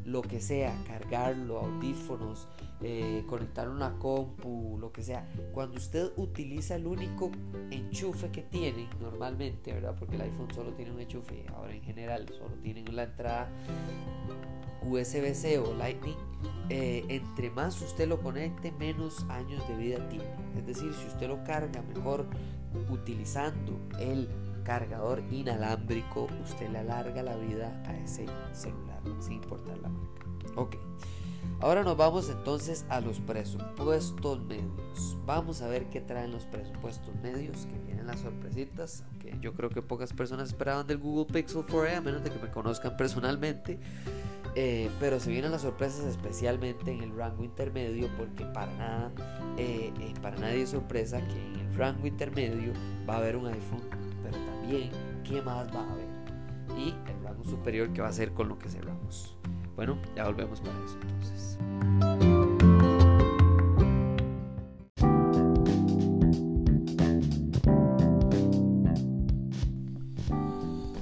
lo 0.04 0.22
que 0.22 0.40
sea, 0.40 0.76
cargarlo, 0.86 1.60
audífonos, 1.60 2.46
eh, 2.82 3.24
conectar 3.26 3.68
una 3.68 3.98
compu, 3.98 4.76
lo 4.78 4.92
que 4.92 5.02
sea. 5.02 5.26
Cuando 5.52 5.76
usted 5.76 6.12
utiliza 6.16 6.76
el 6.76 6.86
único 6.86 7.30
enchufe 7.70 8.30
que 8.30 8.42
tiene 8.42 8.88
normalmente, 9.00 9.72
¿verdad? 9.72 9.94
Porque 9.98 10.16
el 10.16 10.22
iPhone 10.22 10.52
solo 10.54 10.72
tiene 10.74 10.92
un 10.92 11.00
enchufe, 11.00 11.46
ahora 11.54 11.74
en 11.74 11.82
general 11.82 12.28
solo 12.28 12.54
tienen 12.62 12.94
la 12.94 13.04
entrada 13.04 13.48
USB-C 14.82 15.58
o 15.58 15.74
Lightning, 15.74 16.16
eh, 16.68 17.04
entre 17.08 17.50
más 17.50 17.80
usted 17.80 18.08
lo 18.08 18.20
conecte, 18.20 18.72
menos 18.72 19.24
años 19.28 19.66
de 19.68 19.76
vida 19.76 20.08
tiene. 20.08 20.28
Es 20.56 20.66
decir, 20.66 20.92
si 20.94 21.06
usted 21.06 21.28
lo 21.28 21.42
carga 21.44 21.82
mejor 21.82 22.26
utilizando 22.90 23.80
el 23.98 24.28
cargador 24.64 25.22
inalámbrico, 25.30 26.26
usted 26.42 26.68
le 26.70 26.78
alarga 26.78 27.22
la 27.22 27.36
vida 27.36 27.82
a 27.86 27.96
ese 27.96 28.26
celular, 28.52 29.00
sin 29.20 29.34
importar 29.34 29.78
la 29.78 29.88
marca. 29.88 30.26
Ok. 30.56 30.76
Ahora 31.60 31.82
nos 31.82 31.96
vamos 31.96 32.28
entonces 32.28 32.84
a 32.90 33.00
los 33.00 33.18
presupuestos 33.20 34.44
medios. 34.44 35.16
Vamos 35.24 35.62
a 35.62 35.68
ver 35.68 35.86
qué 35.86 36.00
traen 36.02 36.30
los 36.30 36.44
presupuestos 36.44 37.14
medios, 37.22 37.66
que 37.66 37.78
vienen 37.78 38.06
las 38.06 38.20
sorpresitas, 38.20 39.04
aunque 39.08 39.34
yo 39.40 39.54
creo 39.54 39.70
que 39.70 39.80
pocas 39.80 40.12
personas 40.12 40.50
esperaban 40.50 40.86
del 40.86 40.98
Google 40.98 41.32
Pixel 41.32 41.66
4a, 41.66 41.96
a 41.96 42.00
menos 42.02 42.22
de 42.22 42.30
que 42.30 42.38
me 42.38 42.50
conozcan 42.50 42.96
personalmente. 42.96 43.78
Eh, 44.54 44.90
pero 45.00 45.20
se 45.20 45.30
vienen 45.30 45.50
las 45.50 45.62
sorpresas 45.62 46.04
especialmente 46.06 46.90
en 46.90 47.02
el 47.02 47.14
rango 47.14 47.44
intermedio 47.44 48.08
porque 48.16 48.44
para 48.46 48.72
nada, 48.76 49.12
eh, 49.58 49.92
eh, 50.00 50.14
para 50.22 50.36
nadie 50.36 50.62
es 50.62 50.70
sorpresa 50.70 51.20
que 51.26 51.34
en 51.34 51.56
el 51.60 51.74
rango 51.74 52.06
intermedio 52.06 52.72
va 53.08 53.14
a 53.14 53.18
haber 53.18 53.36
un 53.36 53.46
iPhone, 53.48 53.82
pero 54.22 54.38
también 54.46 54.90
qué 55.24 55.42
más 55.42 55.68
va 55.74 55.80
a 55.80 55.92
haber 55.92 56.16
y 56.78 56.94
el 57.10 57.22
rango 57.22 57.44
superior 57.44 57.92
que 57.92 58.00
va 58.00 58.08
a 58.08 58.12
ser 58.12 58.32
con 58.32 58.48
lo 58.48 58.58
que 58.58 58.68
cerramos. 58.68 59.35
Bueno, 59.76 59.98
ya 60.16 60.24
volvemos 60.24 60.60
para 60.60 60.74
eso 60.84 60.98
entonces. 61.02 61.58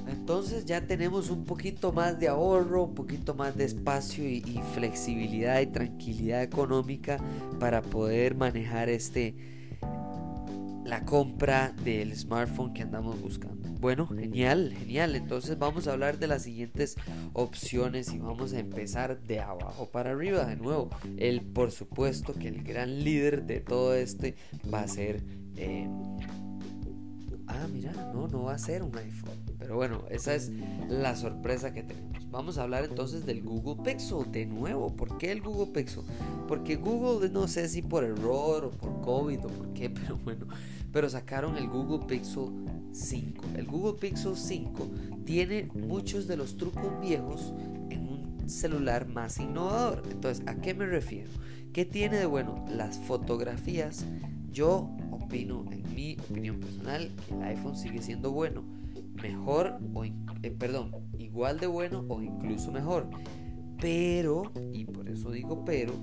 Entonces 0.08 0.64
ya 0.64 0.80
tenemos 0.80 1.30
un 1.30 1.44
poquito 1.44 1.92
más 1.92 2.18
de 2.18 2.26
ahorro, 2.28 2.82
un 2.82 2.94
poquito 2.94 3.34
más 3.34 3.56
de 3.56 3.64
espacio 3.64 4.28
y, 4.28 4.60
flexibilidad 4.74 5.60
y 5.60 5.66
tranquilidad 5.66 6.42
económica 6.42 7.18
para 7.60 7.80
poder 7.80 8.34
manejar 8.34 8.88
este 8.88 9.36
la 10.84 11.04
compra 11.04 11.74
del 11.82 12.14
smartphone 12.16 12.74
que 12.74 12.82
andamos 12.82 13.20
buscando. 13.20 13.68
Bueno, 13.80 14.06
genial, 14.06 14.74
genial. 14.78 15.16
Entonces 15.16 15.58
vamos 15.58 15.88
a 15.88 15.92
hablar 15.92 16.18
de 16.18 16.26
las 16.26 16.42
siguientes 16.42 16.96
opciones 17.32 18.12
y 18.12 18.18
vamos 18.18 18.52
a 18.52 18.58
empezar 18.58 19.20
de 19.22 19.40
abajo 19.40 19.88
para 19.90 20.10
arriba. 20.10 20.44
De 20.44 20.56
nuevo, 20.56 20.90
el 21.16 21.42
por 21.42 21.70
supuesto 21.70 22.34
que 22.34 22.48
el 22.48 22.62
gran 22.62 23.02
líder 23.02 23.44
de 23.44 23.60
todo 23.60 23.94
este 23.94 24.36
va 24.72 24.80
a 24.80 24.88
ser... 24.88 25.22
Eh, 25.56 25.88
ah, 27.46 27.66
mira, 27.72 27.92
no, 28.12 28.28
no 28.28 28.44
va 28.44 28.54
a 28.54 28.58
ser 28.58 28.82
un 28.82 28.96
iPhone. 28.96 29.38
Pero 29.58 29.76
bueno, 29.76 30.04
esa 30.10 30.34
es 30.34 30.50
la 30.88 31.16
sorpresa 31.16 31.72
que 31.72 31.82
tenemos. 31.82 32.13
Vamos 32.34 32.58
a 32.58 32.64
hablar 32.64 32.84
entonces 32.84 33.24
del 33.24 33.44
Google 33.44 33.84
Pixel 33.84 34.32
de 34.32 34.44
nuevo. 34.44 34.92
¿Por 34.96 35.18
qué 35.18 35.30
el 35.30 35.40
Google 35.40 35.72
Pixel? 35.72 36.02
Porque 36.48 36.74
Google, 36.74 37.28
no 37.28 37.46
sé 37.46 37.68
si 37.68 37.80
por 37.80 38.02
error 38.02 38.64
o 38.64 38.70
por 38.72 39.00
COVID 39.02 39.38
o 39.46 39.48
por 39.48 39.72
qué, 39.72 39.88
pero 40.04 40.16
bueno, 40.16 40.48
pero 40.92 41.08
sacaron 41.08 41.56
el 41.56 41.68
Google 41.68 42.04
Pixel 42.08 42.48
5. 42.90 43.44
El 43.56 43.66
Google 43.66 44.00
Pixel 44.00 44.36
5 44.36 44.88
tiene 45.24 45.68
muchos 45.74 46.26
de 46.26 46.36
los 46.36 46.56
trucos 46.56 47.00
viejos 47.00 47.52
en 47.90 48.08
un 48.08 48.50
celular 48.50 49.06
más 49.06 49.38
innovador. 49.38 50.02
Entonces, 50.10 50.44
¿a 50.48 50.56
qué 50.56 50.74
me 50.74 50.86
refiero? 50.86 51.30
¿Qué 51.72 51.84
tiene 51.84 52.16
de 52.16 52.26
bueno? 52.26 52.64
Las 52.68 52.98
fotografías. 52.98 54.06
Yo 54.50 54.90
opino, 55.12 55.66
en 55.70 55.94
mi 55.94 56.16
opinión 56.28 56.58
personal, 56.58 57.12
que 57.28 57.34
el 57.34 57.42
iPhone 57.44 57.76
sigue 57.76 58.02
siendo 58.02 58.32
bueno. 58.32 58.73
Mejor 59.24 59.78
o, 59.94 60.04
eh, 60.04 60.50
perdón, 60.50 60.92
igual 61.18 61.58
de 61.58 61.66
bueno 61.66 62.04
o 62.10 62.20
incluso 62.20 62.70
mejor. 62.70 63.08
Pero, 63.80 64.52
y 64.74 64.84
por 64.84 65.08
eso 65.08 65.30
digo 65.30 65.64
pero, 65.64 65.94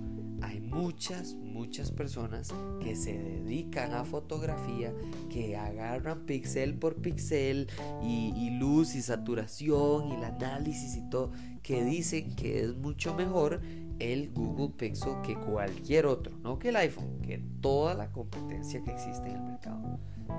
hay 0.42 0.60
muchas, 0.60 1.36
muchas 1.36 1.92
personas 1.92 2.52
que 2.82 2.96
se 2.96 3.14
dedican 3.14 3.94
a 3.94 4.06
fotografía, 4.06 4.92
que 5.30 5.56
agarran 5.56 6.26
pixel 6.26 6.74
por 6.74 6.96
pixel 6.96 7.68
y, 8.04 8.50
luz 8.58 8.96
y 8.96 9.04
saturación 9.04 10.08
y 10.08 10.16
el 10.16 10.24
análisis 10.24 10.96
y 10.96 11.08
todo, 11.08 11.32
que 11.62 11.84
dicen 11.84 12.36
que 12.36 12.62
es 12.62 12.76
mucho 12.76 13.14
mejor 13.14 13.62
el 14.00 14.32
Google 14.32 14.74
Pixel 14.76 15.22
que 15.24 15.36
cualquier 15.36 16.08
otro, 16.08 16.36
no 16.40 16.58
que 16.58 16.70
el 16.70 16.76
iPhone, 16.78 17.22
que 17.22 17.38
toda 17.62 17.94
la 17.94 18.12
competencia 18.12 18.82
que 18.82 18.92
existe 18.92 19.30
en 19.30 19.36
el 19.36 19.44
mercado. 19.44 19.81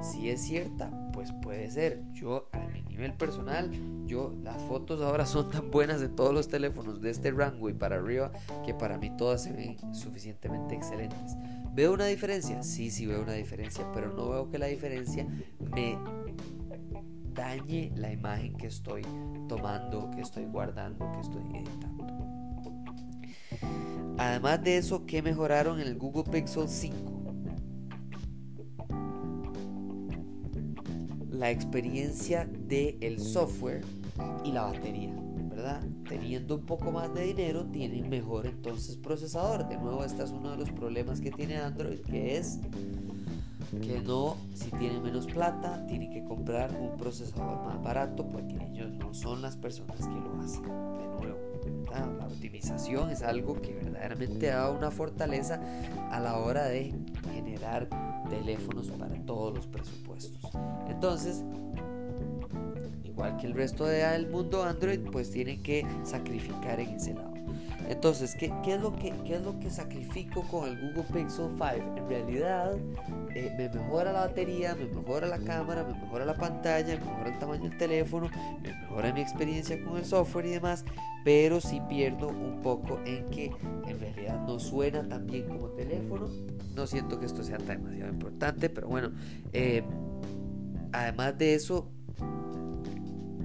Si 0.02 0.28
es 0.28 0.42
cierta, 0.42 0.90
pues 1.12 1.32
puede 1.32 1.70
ser. 1.70 2.02
Yo 2.12 2.48
a 2.52 2.58
mi 2.58 2.82
nivel 2.82 3.14
personal, 3.14 3.70
yo 4.04 4.34
las 4.42 4.60
fotos 4.62 5.00
ahora 5.00 5.26
son 5.26 5.50
tan 5.50 5.70
buenas 5.70 6.00
de 6.00 6.08
todos 6.08 6.34
los 6.34 6.48
teléfonos 6.48 7.00
de 7.00 7.10
este 7.10 7.30
rango 7.30 7.70
y 7.70 7.72
para 7.72 7.96
arriba 7.96 8.32
que 8.66 8.74
para 8.74 8.98
mí 8.98 9.10
todas 9.16 9.42
se 9.44 9.52
ven 9.52 9.76
suficientemente 9.94 10.74
excelentes. 10.74 11.36
¿Veo 11.72 11.92
una 11.92 12.06
diferencia? 12.06 12.62
Sí, 12.62 12.90
sí 12.90 13.06
veo 13.06 13.22
una 13.22 13.32
diferencia, 13.32 13.86
pero 13.94 14.12
no 14.12 14.28
veo 14.28 14.50
que 14.50 14.58
la 14.58 14.66
diferencia 14.66 15.26
me 15.58 15.96
dañe 17.32 17.92
la 17.96 18.12
imagen 18.12 18.54
que 18.56 18.66
estoy 18.66 19.02
tomando, 19.48 20.10
que 20.10 20.20
estoy 20.20 20.44
guardando, 20.46 21.10
que 21.12 21.20
estoy 21.20 21.42
editando. 21.54 21.92
Además 24.18 24.62
de 24.62 24.76
eso, 24.76 25.06
¿qué 25.06 25.22
mejoraron 25.22 25.80
en 25.80 25.86
el 25.86 25.96
Google 25.96 26.24
Pixel 26.30 26.68
5? 26.68 27.11
La 31.42 31.50
experiencia 31.50 32.48
del 32.68 32.96
el 33.00 33.18
software 33.18 33.84
y 34.44 34.52
la 34.52 34.62
batería, 34.62 35.12
¿verdad? 35.50 35.82
Teniendo 36.08 36.54
un 36.54 36.64
poco 36.64 36.92
más 36.92 37.12
de 37.14 37.24
dinero, 37.24 37.64
tienen 37.64 38.08
mejor 38.08 38.46
entonces 38.46 38.96
procesador. 38.96 39.68
De 39.68 39.76
nuevo, 39.76 40.04
este 40.04 40.22
es 40.22 40.30
uno 40.30 40.52
de 40.52 40.58
los 40.58 40.70
problemas 40.70 41.20
que 41.20 41.32
tiene 41.32 41.56
Android, 41.56 41.98
que 42.02 42.36
es 42.36 42.60
que 43.80 44.00
no, 44.02 44.36
si 44.54 44.70
tiene 44.70 45.00
menos 45.00 45.26
plata, 45.26 45.84
tiene 45.86 46.10
que 46.10 46.22
comprar 46.22 46.70
un 46.80 46.96
procesador 46.96 47.64
más 47.64 47.82
barato 47.82 48.24
porque 48.28 48.54
ellos 48.70 48.92
no 48.92 49.12
son 49.12 49.42
las 49.42 49.56
personas 49.56 49.96
que 49.98 50.14
lo 50.14 50.40
hacen. 50.40 50.62
De 50.62 50.68
nuevo, 50.68 52.18
la 52.18 52.26
optimización 52.26 53.10
es 53.10 53.24
algo 53.24 53.60
que 53.60 53.74
verdaderamente 53.74 54.46
da 54.46 54.70
una 54.70 54.92
fortaleza 54.92 55.60
a 56.08 56.20
la 56.20 56.38
hora 56.38 56.66
de 56.66 56.94
generar 57.34 57.88
teléfonos 58.28 58.88
para 58.90 59.14
todos 59.24 59.54
los 59.54 59.66
presupuestos. 59.66 60.50
Entonces, 60.88 61.44
igual 63.04 63.36
que 63.36 63.46
el 63.46 63.54
resto 63.54 63.84
del 63.84 64.28
mundo 64.28 64.62
Android, 64.62 65.00
pues 65.10 65.30
tienen 65.30 65.62
que 65.62 65.86
sacrificar 66.04 66.80
en 66.80 66.90
ese 66.90 67.14
lado. 67.14 67.31
Entonces, 67.88 68.34
¿qué, 68.34 68.52
qué 68.64 68.74
es 68.74 68.80
lo 68.80 68.94
que, 68.96 69.12
¿qué 69.24 69.36
es 69.36 69.42
lo 69.42 69.58
que 69.58 69.70
sacrifico 69.70 70.42
con 70.42 70.68
el 70.68 70.76
Google 70.80 71.04
Pixel 71.12 71.48
5? 71.50 71.96
En 71.96 72.08
realidad, 72.08 72.76
eh, 73.34 73.52
me 73.56 73.68
mejora 73.68 74.12
la 74.12 74.20
batería, 74.26 74.74
me 74.74 74.86
mejora 74.86 75.26
la 75.26 75.38
cámara, 75.38 75.84
me 75.84 75.94
mejora 75.94 76.24
la 76.24 76.34
pantalla, 76.34 76.98
me 76.98 77.04
mejora 77.04 77.30
el 77.30 77.38
tamaño 77.38 77.62
del 77.62 77.78
teléfono, 77.78 78.30
me 78.62 78.68
mejora 78.68 79.12
mi 79.12 79.20
experiencia 79.20 79.82
con 79.84 79.96
el 79.96 80.04
software 80.04 80.46
y 80.46 80.50
demás, 80.50 80.84
pero 81.24 81.60
sí 81.60 81.80
pierdo 81.88 82.28
un 82.28 82.60
poco 82.60 83.00
en 83.04 83.26
que 83.30 83.52
en 83.86 84.00
realidad 84.00 84.40
no 84.46 84.58
suena 84.58 85.06
tan 85.08 85.26
bien 85.26 85.48
como 85.48 85.68
teléfono. 85.68 86.28
No 86.74 86.86
siento 86.86 87.18
que 87.18 87.26
esto 87.26 87.42
sea 87.42 87.58
demasiado 87.58 88.12
importante, 88.12 88.70
pero 88.70 88.88
bueno, 88.88 89.12
eh, 89.52 89.82
además 90.92 91.36
de 91.38 91.54
eso, 91.54 91.90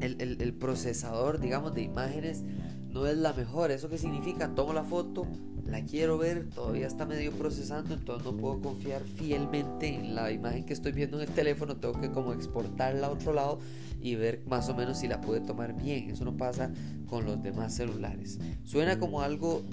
el, 0.01 0.53
procesador, 0.53 1.39
digamos, 1.39 1.73
de 1.73 1.81
imágenes 1.83 2.43
no 2.89 3.07
es 3.07 3.17
la 3.17 3.33
mejor. 3.33 3.71
¿Eso 3.71 3.89
qué 3.89 3.97
significa? 3.97 4.53
Tomo 4.55 4.73
la 4.73 4.83
foto, 4.83 5.27
la 5.65 5.83
quiero 5.83 6.17
ver, 6.17 6.49
todavía 6.49 6.87
está 6.87 7.05
medio 7.05 7.31
procesando, 7.33 7.93
entonces 7.93 8.25
no 8.25 8.37
puedo 8.37 8.59
confiar 8.61 9.03
fielmente 9.03 9.87
en 9.93 10.15
la 10.15 10.31
imagen 10.31 10.65
que 10.65 10.73
estoy 10.73 10.91
viendo 10.91 11.21
en 11.21 11.27
el 11.27 11.35
teléfono. 11.35 11.77
Tengo 11.77 11.99
que 11.99 12.11
como 12.11 12.33
exportarla 12.33 13.07
a 13.07 13.11
otro 13.11 13.33
lado 13.33 13.59
y 14.01 14.15
ver 14.15 14.43
más 14.47 14.69
o 14.69 14.75
menos 14.75 14.99
si 14.99 15.07
la 15.07 15.21
pude 15.21 15.41
tomar 15.41 15.73
bien. 15.73 16.09
Eso 16.09 16.25
no 16.25 16.37
pasa 16.37 16.71
con 17.07 17.25
los 17.25 17.41
demás 17.43 17.75
celulares. 17.75 18.39
Suena 18.63 18.99
como 18.99 19.21
algo 19.21 19.63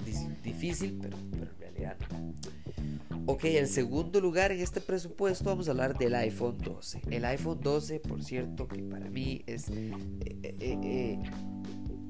difícil, 0.43 0.97
pero, 1.01 1.17
pero 1.31 1.51
en 1.51 1.57
realidad 1.59 1.97
no. 2.11 2.33
Ok, 3.27 3.45
en 3.45 3.67
segundo 3.67 4.21
lugar 4.21 4.51
en 4.51 4.59
este 4.59 4.81
presupuesto 4.81 5.45
vamos 5.45 5.67
a 5.67 5.71
hablar 5.71 5.97
del 5.97 6.13
iPhone 6.13 6.59
12. 6.59 7.01
El 7.09 7.25
iPhone 7.25 7.59
12, 7.59 7.99
por 7.99 8.23
cierto, 8.23 8.67
que 8.67 8.83
para 8.83 9.09
mí 9.09 9.41
es 9.47 9.69
eh, 9.69 9.91
eh, 10.43 10.55
eh, 10.59 11.19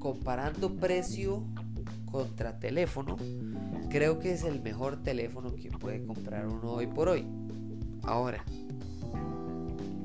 comparando 0.06 0.76
precio 0.76 1.42
contra 2.12 2.60
teléfono, 2.60 3.18
creo 3.90 4.20
que 4.20 4.34
es 4.34 4.44
el 4.44 4.62
mejor 4.62 5.02
teléfono 5.02 5.56
que 5.56 5.72
puede 5.72 6.06
comprar 6.06 6.46
uno 6.46 6.74
hoy 6.74 6.86
por 6.86 7.10
hoy. 7.10 7.26
Ahora, 8.04 8.46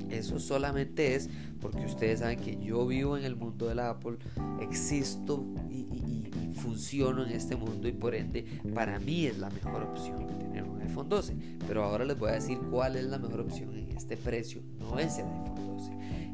eso 0.09 0.39
solamente 0.39 1.13
es 1.13 1.29
porque 1.59 1.85
ustedes 1.85 2.21
saben 2.21 2.39
que 2.39 2.57
yo 2.57 2.87
vivo 2.87 3.15
en 3.15 3.25
el 3.25 3.35
mundo 3.35 3.67
de 3.67 3.75
la 3.75 3.91
Apple, 3.91 4.17
existo 4.59 5.45
y, 5.69 6.31
funciono 6.55 7.23
en 7.23 7.33
este 7.33 7.55
mundo 7.55 7.87
y 7.87 7.91
por 7.91 8.15
ende 8.15 8.45
para 8.73 8.99
mí 8.99 9.27
es 9.27 9.37
la 9.37 9.49
mejor 9.51 9.83
opción 9.83 10.27
tener 10.39 10.63
un 10.63 10.81
iPhone 10.81 11.09
12. 11.09 11.35
Pero 11.67 11.83
ahora 11.83 12.05
les 12.05 12.17
voy 12.17 12.29
a 12.29 12.33
decir 12.33 12.57
cuál 12.71 12.95
es 12.95 13.05
la 13.05 13.19
mejor 13.19 13.41
opción 13.41 13.75
en 13.77 13.95
este 13.95 14.17
precio. 14.17 14.63
No 14.79 14.97
es 14.97 15.19
el 15.19 15.25
iPhone 15.25 15.55
12. 15.55 15.70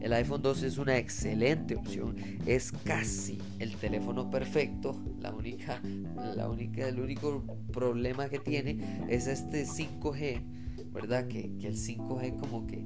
El 0.01 0.13
iPhone 0.13 0.41
12 0.41 0.67
es 0.67 0.77
una 0.77 0.97
excelente 0.97 1.75
opción. 1.75 2.15
Es 2.45 2.71
casi 2.71 3.39
el 3.59 3.75
teléfono 3.75 4.29
perfecto. 4.29 4.95
La 5.19 5.33
única, 5.33 5.81
la 6.35 6.49
única, 6.49 6.87
el 6.87 6.99
único 6.99 7.43
problema 7.71 8.29
que 8.29 8.39
tiene 8.39 9.05
es 9.09 9.27
este 9.27 9.65
5G, 9.65 10.41
¿verdad? 10.91 11.27
Que, 11.27 11.57
que 11.57 11.67
el 11.67 11.75
5G 11.75 12.39
como 12.39 12.67
que 12.67 12.85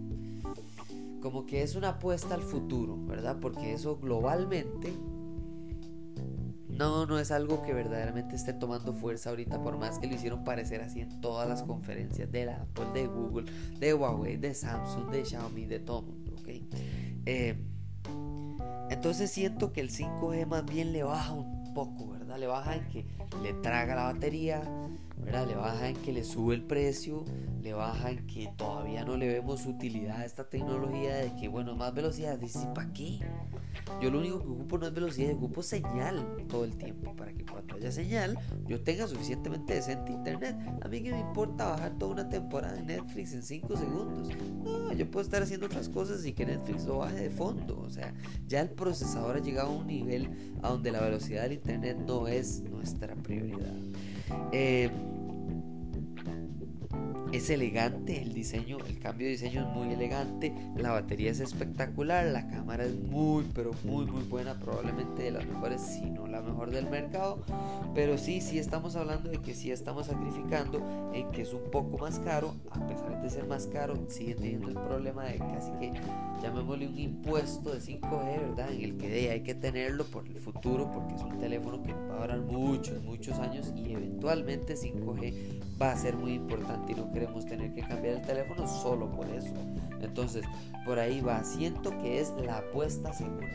como 1.21 1.45
que 1.45 1.61
es 1.61 1.75
una 1.75 1.89
apuesta 1.89 2.33
al 2.33 2.41
futuro, 2.41 2.97
¿verdad? 3.05 3.37
Porque 3.39 3.73
eso 3.73 3.97
globalmente 3.97 4.91
no, 6.81 7.05
no 7.05 7.19
es 7.19 7.29
algo 7.29 7.61
que 7.61 7.73
verdaderamente 7.73 8.35
esté 8.35 8.53
tomando 8.53 8.93
fuerza 8.93 9.29
ahorita, 9.29 9.61
por 9.61 9.77
más 9.77 9.99
que 9.99 10.07
lo 10.07 10.15
hicieron 10.15 10.43
parecer 10.43 10.81
así 10.81 11.01
en 11.01 11.21
todas 11.21 11.47
las 11.47 11.61
conferencias 11.61 12.31
de 12.31 12.49
Apple, 12.49 12.85
de 12.93 13.05
Google, 13.05 13.51
de 13.79 13.93
Huawei, 13.93 14.37
de 14.37 14.55
Samsung, 14.55 15.11
de 15.11 15.23
Xiaomi, 15.23 15.65
de 15.67 15.79
todo. 15.79 16.07
Eh, 17.25 17.55
entonces 18.89 19.31
siento 19.31 19.71
que 19.71 19.81
el 19.81 19.89
5G 19.89 20.45
más 20.45 20.65
bien 20.65 20.91
le 20.91 21.03
baja 21.03 21.33
un 21.33 21.73
poco, 21.73 22.09
¿verdad? 22.09 22.37
Le 22.37 22.47
baja 22.47 22.75
en 22.75 22.87
que 22.89 23.05
le 23.41 23.53
traga 23.53 23.95
la 23.95 24.03
batería, 24.03 24.61
¿verdad? 25.17 25.47
Le 25.47 25.55
baja 25.55 25.89
en 25.89 25.95
que 25.97 26.11
le 26.11 26.23
sube 26.23 26.55
el 26.55 26.63
precio, 26.63 27.23
le 27.61 27.73
baja 27.73 28.11
en 28.11 28.27
que 28.27 28.51
todavía 28.57 29.05
no 29.05 29.17
le 29.17 29.27
vemos 29.27 29.65
utilidad 29.65 30.17
a 30.21 30.25
esta 30.25 30.49
tecnología 30.49 31.15
de 31.15 31.33
que, 31.35 31.47
bueno, 31.47 31.75
más 31.75 31.93
velocidad, 31.93 32.37
dice, 32.37 32.67
¿para 32.73 32.91
qué? 32.91 33.19
Yo 34.01 34.09
lo 34.09 34.19
único 34.19 34.39
que 34.39 34.47
ocupo 34.47 34.77
no 34.77 34.87
es 34.87 34.93
velocidad, 34.93 35.33
ocupo 35.33 35.61
señal 35.61 36.25
todo 36.47 36.65
el 36.65 36.75
tiempo 36.75 37.15
para 37.15 37.33
que 37.33 37.45
cuando 37.45 37.75
haya 37.75 37.91
señal 37.91 38.37
yo 38.67 38.81
tenga 38.81 39.07
suficientemente 39.07 39.73
decente 39.73 40.11
internet. 40.11 40.55
A 40.81 40.87
mí 40.87 41.01
que 41.01 41.11
me 41.11 41.19
importa 41.19 41.69
bajar 41.69 41.97
toda 41.97 42.13
una 42.13 42.29
temporada 42.29 42.73
de 42.73 42.83
Netflix 42.83 43.33
en 43.33 43.43
5 43.43 43.77
segundos. 43.77 44.29
No, 44.63 44.93
yo 44.93 45.09
puedo 45.09 45.23
estar 45.23 45.43
haciendo 45.43 45.65
otras 45.65 45.89
cosas 45.89 46.25
y 46.25 46.33
que 46.33 46.45
Netflix 46.45 46.85
lo 46.85 46.99
baje 46.99 47.21
de 47.21 47.29
fondo. 47.29 47.79
O 47.79 47.89
sea, 47.89 48.13
ya 48.47 48.61
el 48.61 48.69
procesador 48.69 49.37
ha 49.37 49.39
llegado 49.39 49.69
a 49.69 49.75
un 49.75 49.87
nivel 49.87 50.29
a 50.61 50.69
donde 50.69 50.91
la 50.91 51.01
velocidad 51.01 51.43
del 51.43 51.53
internet 51.53 51.97
no 52.05 52.27
es 52.27 52.61
nuestra 52.61 53.15
prioridad. 53.15 53.75
Eh, 54.51 54.89
es 57.31 57.49
elegante 57.49 58.21
el 58.21 58.33
diseño, 58.33 58.77
el 58.87 58.99
cambio 58.99 59.27
de 59.27 59.31
diseño 59.31 59.61
es 59.61 59.73
muy 59.73 59.93
elegante, 59.93 60.53
la 60.75 60.91
batería 60.91 61.31
es 61.31 61.39
espectacular, 61.39 62.25
la 62.25 62.47
cámara 62.47 62.85
es 62.85 62.95
muy 62.95 63.45
pero 63.53 63.71
muy 63.83 64.05
muy 64.05 64.23
buena, 64.23 64.55
probablemente 64.59 65.23
de 65.23 65.31
las 65.31 65.45
mejores, 65.45 65.81
si 65.81 66.01
no 66.09 66.27
la 66.27 66.41
mejor 66.41 66.71
del 66.71 66.89
mercado, 66.89 67.39
pero 67.93 68.17
sí, 68.17 68.41
sí 68.41 68.59
estamos 68.59 68.95
hablando 68.95 69.29
de 69.29 69.37
que 69.37 69.53
sí 69.53 69.71
estamos 69.71 70.07
sacrificando 70.07 71.11
en 71.13 71.29
que 71.31 71.43
es 71.43 71.53
un 71.53 71.69
poco 71.71 71.97
más 71.97 72.19
caro, 72.19 72.55
a 72.71 72.87
pesar 72.87 73.21
de 73.21 73.29
ser 73.29 73.45
más 73.47 73.67
caro, 73.67 73.95
sigue 74.09 74.35
teniendo 74.35 74.67
el 74.69 74.75
problema 74.75 75.25
de 75.25 75.37
casi 75.37 75.71
que 75.79 75.93
llamémosle 76.41 76.87
un 76.87 76.97
impuesto 76.97 77.71
de 77.71 77.79
5G, 77.79 78.41
¿verdad? 78.41 78.71
En 78.73 78.81
el 78.81 78.97
que 78.97 79.29
hay 79.29 79.41
que 79.41 79.55
tenerlo 79.55 80.05
por 80.05 80.27
el 80.27 80.37
futuro, 80.37 80.91
porque 80.91 81.15
es 81.15 81.21
un 81.21 81.37
teléfono 81.39 81.81
que 81.83 81.93
va 81.93 82.17
a 82.17 82.21
durar 82.21 82.39
muchos, 82.41 83.01
muchos 83.03 83.37
años 83.39 83.71
y 83.75 83.93
eventualmente 83.93 84.75
5G 84.75 85.60
va 85.81 85.91
a 85.91 85.97
ser 85.97 86.15
muy 86.15 86.33
importante 86.33 86.91
y 86.91 86.95
no 86.95 87.11
queremos 87.11 87.45
tener 87.45 87.73
que 87.73 87.81
cambiar 87.81 88.17
el 88.17 88.21
teléfono 88.21 88.67
solo 88.67 89.09
por 89.09 89.27
eso. 89.29 89.53
Entonces, 89.99 90.45
por 90.85 90.99
ahí 90.99 91.21
va. 91.21 91.43
Siento 91.43 91.89
que 91.97 92.19
es 92.19 92.31
la 92.45 92.59
apuesta 92.59 93.11
segura. 93.13 93.49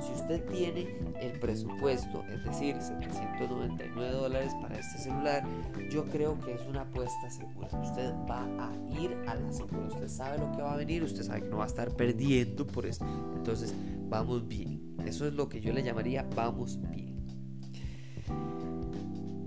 Si 0.00 0.12
usted 0.12 0.44
tiene 0.46 0.88
el 1.20 1.38
presupuesto, 1.38 2.24
es 2.32 2.44
decir, 2.44 2.74
799 2.80 4.12
dólares 4.12 4.52
para 4.60 4.76
este 4.76 4.98
celular, 4.98 5.44
yo 5.90 6.04
creo 6.06 6.38
que 6.40 6.54
es 6.54 6.66
una 6.66 6.80
apuesta 6.80 7.30
segura. 7.30 7.68
Usted 7.80 8.12
va 8.28 8.42
a 8.58 8.72
ir 9.00 9.16
a 9.28 9.36
la 9.36 9.52
segura. 9.52 9.86
Usted 9.86 10.08
sabe 10.08 10.38
lo 10.38 10.50
que 10.52 10.62
va 10.62 10.74
a 10.74 10.76
venir, 10.76 11.04
usted 11.04 11.22
sabe 11.22 11.42
que 11.42 11.48
no 11.48 11.58
va 11.58 11.64
a 11.64 11.68
estar 11.68 11.94
perdiendo 11.94 12.66
por 12.66 12.86
esto. 12.86 13.06
Entonces, 13.36 13.72
vamos 14.08 14.48
bien. 14.48 14.96
Eso 15.06 15.26
es 15.26 15.34
lo 15.34 15.48
que 15.48 15.60
yo 15.60 15.72
le 15.72 15.84
llamaría 15.84 16.26
vamos 16.34 16.80
bien. 16.90 17.18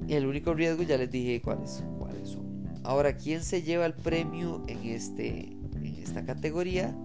El 0.07 0.25
único 0.25 0.53
riesgo 0.53 0.83
ya 0.83 0.97
les 0.97 1.11
dije 1.11 1.41
cuáles 1.41 1.71
son. 1.71 2.01
Ahora, 2.83 3.15
¿quién 3.15 3.43
se 3.43 3.61
lleva 3.61 3.85
el 3.85 3.93
premio 3.93 4.63
en, 4.67 4.79
este, 4.85 5.51
en 5.75 5.95
esta 6.01 6.25
categoría? 6.25 6.95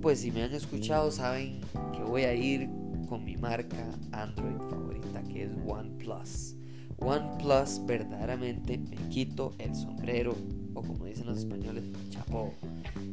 Pues 0.00 0.20
si 0.20 0.30
me 0.30 0.42
han 0.42 0.54
escuchado 0.54 1.10
saben 1.10 1.60
que 1.92 2.02
voy 2.02 2.22
a 2.22 2.34
ir 2.34 2.68
con 3.08 3.24
mi 3.24 3.36
marca 3.36 3.84
Android 4.12 4.56
favorita 4.70 5.22
que 5.24 5.44
es 5.44 5.50
OnePlus. 5.66 6.54
OnePlus 6.98 7.84
verdaderamente 7.86 8.78
me 8.78 8.96
quito 9.08 9.54
el 9.58 9.74
sombrero 9.74 10.36
o 10.74 10.82
como 10.82 11.04
dicen 11.04 11.26
los 11.26 11.38
españoles, 11.38 11.84
chapó. 12.10 12.52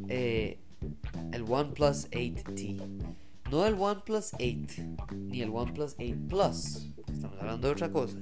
Eh, 0.08 0.58
el 1.32 1.42
OnePlus 1.42 2.08
8T. 2.10 2.76
No 3.50 3.66
el 3.66 3.74
OnePlus 3.74 4.32
8 4.34 4.82
ni 5.28 5.42
el 5.42 5.50
OnePlus 5.50 5.96
8 5.98 6.16
Plus. 6.28 6.86
Estamos 7.12 7.38
hablando 7.40 7.68
de 7.68 7.72
otra 7.72 7.90
cosa. 7.90 8.18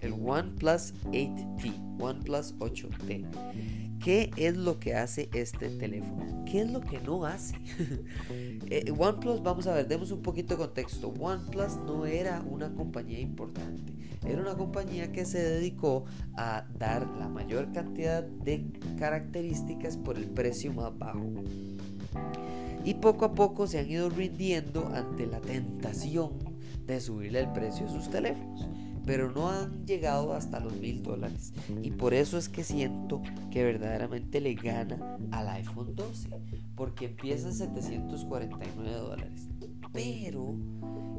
El 0.00 0.12
OnePlus 0.12 0.94
8T, 1.04 1.87
OnePlus 1.98 2.54
8T. 2.58 3.98
¿Qué 4.02 4.30
es 4.36 4.56
lo 4.56 4.78
que 4.78 4.94
hace 4.94 5.28
este 5.34 5.68
teléfono? 5.70 6.44
¿Qué 6.44 6.60
es 6.60 6.70
lo 6.70 6.80
que 6.80 7.00
no 7.00 7.24
hace? 7.24 7.56
Eh, 8.70 8.92
OnePlus, 8.96 9.42
vamos 9.42 9.66
a 9.66 9.72
ver, 9.72 9.88
demos 9.88 10.10
un 10.10 10.20
poquito 10.20 10.54
de 10.54 10.58
contexto. 10.58 11.08
OnePlus 11.08 11.78
no 11.86 12.04
era 12.04 12.42
una 12.42 12.74
compañía 12.74 13.18
importante. 13.18 13.94
Era 14.26 14.42
una 14.42 14.54
compañía 14.56 15.10
que 15.10 15.24
se 15.24 15.38
dedicó 15.42 16.04
a 16.36 16.66
dar 16.78 17.06
la 17.18 17.28
mayor 17.28 17.72
cantidad 17.72 18.22
de 18.22 18.70
características 18.98 19.96
por 19.96 20.18
el 20.18 20.26
precio 20.26 20.74
más 20.74 20.96
bajo. 20.98 21.32
Y 22.84 22.94
poco 22.94 23.24
a 23.24 23.34
poco 23.34 23.66
se 23.66 23.78
han 23.78 23.90
ido 23.90 24.10
rindiendo 24.10 24.90
ante 24.94 25.26
la 25.26 25.40
tentación 25.40 26.32
de 26.86 27.00
subirle 27.00 27.40
el 27.40 27.52
precio 27.52 27.86
a 27.86 27.90
sus 27.90 28.10
teléfonos 28.10 28.68
pero 29.08 29.32
no 29.32 29.48
han 29.48 29.86
llegado 29.86 30.34
hasta 30.34 30.60
los 30.60 30.76
mil 30.76 31.02
dólares. 31.02 31.54
Y 31.82 31.92
por 31.92 32.12
eso 32.12 32.36
es 32.36 32.50
que 32.50 32.62
siento 32.62 33.22
que 33.50 33.64
verdaderamente 33.64 34.38
le 34.38 34.52
gana 34.52 35.16
al 35.30 35.48
iPhone 35.48 35.96
12, 35.96 36.28
porque 36.76 37.06
empieza 37.06 37.48
en 37.48 37.54
749 37.54 38.92
dólares. 38.92 39.48
Pero 39.94 40.54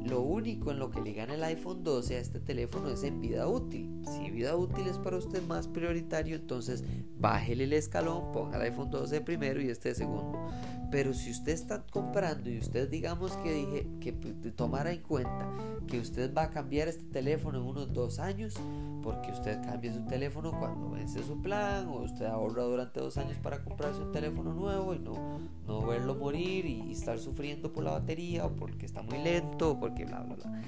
lo 0.05 0.21
único 0.21 0.69
en 0.69 0.77
lo 0.77 0.91
que 0.91 1.01
le 1.01 1.13
gana 1.13 1.33
el 1.33 1.43
iPhone 1.43 1.83
12 1.83 2.15
a 2.15 2.19
este 2.19 2.39
teléfono 2.39 2.89
es 2.89 3.03
en 3.03 3.21
vida 3.21 3.47
útil. 3.47 3.89
Si 4.05 4.29
vida 4.29 4.55
útil 4.55 4.85
es 4.87 4.99
para 4.99 5.17
usted 5.17 5.41
más 5.47 5.67
prioritario, 5.67 6.35
entonces 6.35 6.83
bájele 7.17 7.63
el 7.63 7.73
escalón, 7.73 8.31
ponga 8.31 8.57
el 8.57 8.71
iPhone 8.71 8.91
12 8.91 9.21
primero 9.21 9.59
y 9.63 9.69
este 9.69 9.95
segundo. 9.95 10.47
Pero 10.91 11.13
si 11.13 11.31
usted 11.31 11.51
está 11.51 11.83
comprando 11.91 12.49
y 12.49 12.57
usted 12.57 12.89
digamos 12.89 13.37
que 13.37 13.53
dije 13.53 13.87
que 13.99 14.11
tomara 14.51 14.91
en 14.91 15.01
cuenta 15.01 15.47
que 15.87 15.99
usted 15.99 16.33
va 16.33 16.43
a 16.43 16.49
cambiar 16.51 16.87
este 16.87 17.03
teléfono 17.05 17.59
en 17.59 17.65
unos 17.65 17.93
dos 17.93 18.19
años, 18.19 18.55
porque 19.01 19.31
usted 19.31 19.61
cambia 19.63 19.93
su 19.93 20.05
teléfono 20.05 20.57
cuando 20.57 20.91
vence 20.91 21.23
su 21.23 21.41
plan, 21.41 21.87
o 21.87 22.01
usted 22.03 22.25
ahorra 22.25 22.63
durante 22.63 22.99
dos 22.99 23.17
años 23.17 23.37
para 23.37 23.63
comprarse 23.63 24.01
un 24.01 24.11
teléfono 24.11 24.53
nuevo 24.53 24.93
y 24.93 24.99
no, 24.99 25.39
no 25.65 25.85
verlo 25.85 26.15
morir 26.15 26.65
y 26.65 26.91
estar 26.91 27.17
sufriendo 27.19 27.73
por 27.73 27.83
la 27.83 27.91
batería, 27.91 28.45
o 28.45 28.55
porque 28.55 28.85
está 28.85 29.01
muy 29.01 29.17
lento, 29.19 29.71
o 29.71 29.79
porque 29.79 30.05
bla, 30.05 30.21
bla, 30.21 30.35
bla. 30.35 30.61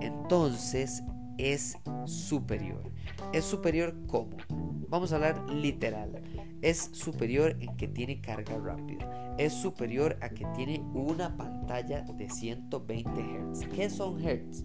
Entonces 0.00 1.02
es 1.38 1.76
superior. 2.06 2.82
¿Es 3.32 3.44
superior 3.44 3.94
cómo? 4.06 4.36
Vamos 4.88 5.12
a 5.12 5.16
hablar 5.16 5.48
literal. 5.50 6.22
Es 6.62 6.90
superior 6.92 7.56
en 7.60 7.76
que 7.76 7.88
tiene 7.88 8.20
carga 8.20 8.58
rápida. 8.58 9.34
Es 9.38 9.54
superior 9.54 10.18
a 10.20 10.28
que 10.28 10.46
tiene 10.54 10.80
una 10.94 11.36
pantalla 11.36 12.02
de 12.02 12.28
120 12.28 13.10
Hz. 13.10 13.68
¿Qué 13.74 13.88
son 13.88 14.20
Hz? 14.20 14.64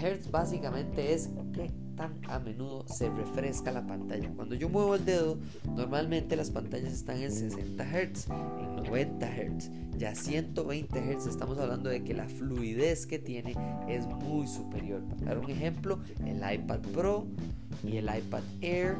Hertz 0.00 0.30
básicamente 0.30 1.12
es 1.12 1.30
qué 1.52 1.70
tan 1.96 2.14
a 2.28 2.38
menudo 2.38 2.86
se 2.86 3.10
refresca 3.10 3.72
la 3.72 3.86
pantalla. 3.86 4.30
Cuando 4.36 4.54
yo 4.54 4.68
muevo 4.68 4.94
el 4.94 5.04
dedo, 5.04 5.38
normalmente 5.74 6.36
las 6.36 6.50
pantallas 6.50 6.92
están 6.92 7.20
en 7.20 7.32
60 7.32 7.84
Hz, 7.84 8.28
en 8.30 8.76
90 8.76 9.26
Hz, 9.26 9.70
ya 9.98 10.14
120 10.14 11.00
Hz. 11.00 11.26
Estamos 11.26 11.58
hablando 11.58 11.90
de 11.90 12.04
que 12.04 12.14
la 12.14 12.28
fluidez 12.28 13.06
que 13.06 13.18
tiene 13.18 13.56
es 13.88 14.06
muy 14.06 14.46
superior. 14.46 15.02
Para 15.18 15.34
dar 15.34 15.38
un 15.38 15.50
ejemplo, 15.50 15.98
el 16.24 16.36
iPad 16.36 16.80
Pro 16.94 17.26
y 17.82 17.96
el 17.96 18.04
iPad 18.04 18.44
Air 18.60 18.96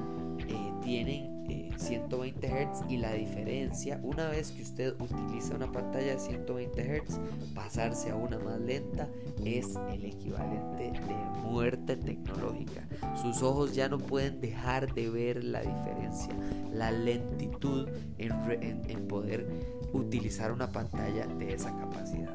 eh, 0.49 0.73
tienen 0.83 1.38
120 1.77 2.47
Hz 2.47 2.85
y 2.89 2.97
la 2.99 3.13
diferencia 3.13 4.01
una 4.03 4.29
vez 4.29 4.53
que 4.53 4.63
usted 4.63 4.95
utiliza 5.01 5.55
una 5.55 5.71
pantalla 5.71 6.13
de 6.13 6.19
120 6.19 6.83
Hz 6.83 7.21
pasarse 7.55 8.11
a 8.11 8.17
una 8.17 8.39
más 8.39 8.61
lenta 8.61 9.09
es 9.45 9.77
el 9.93 10.05
equivalente 10.05 10.93
de 10.93 11.41
muerte 11.43 11.97
tecnológica. 11.97 12.87
Sus 13.23 13.43
ojos 13.43 13.75
ya 13.75 13.89
no 13.89 13.99
pueden 13.99 14.41
dejar 14.41 14.93
de 14.95 15.09
ver 15.09 15.45
la 15.45 15.61
diferencia 15.61 16.35
la 16.73 16.93
lentitud 16.93 17.89
en, 18.19 19.09
poder 19.09 19.47
utilizar 19.93 20.53
una 20.53 20.71
pantalla 20.71 21.27
de 21.27 21.55
esa 21.55 21.75
capacidad. 21.77 22.35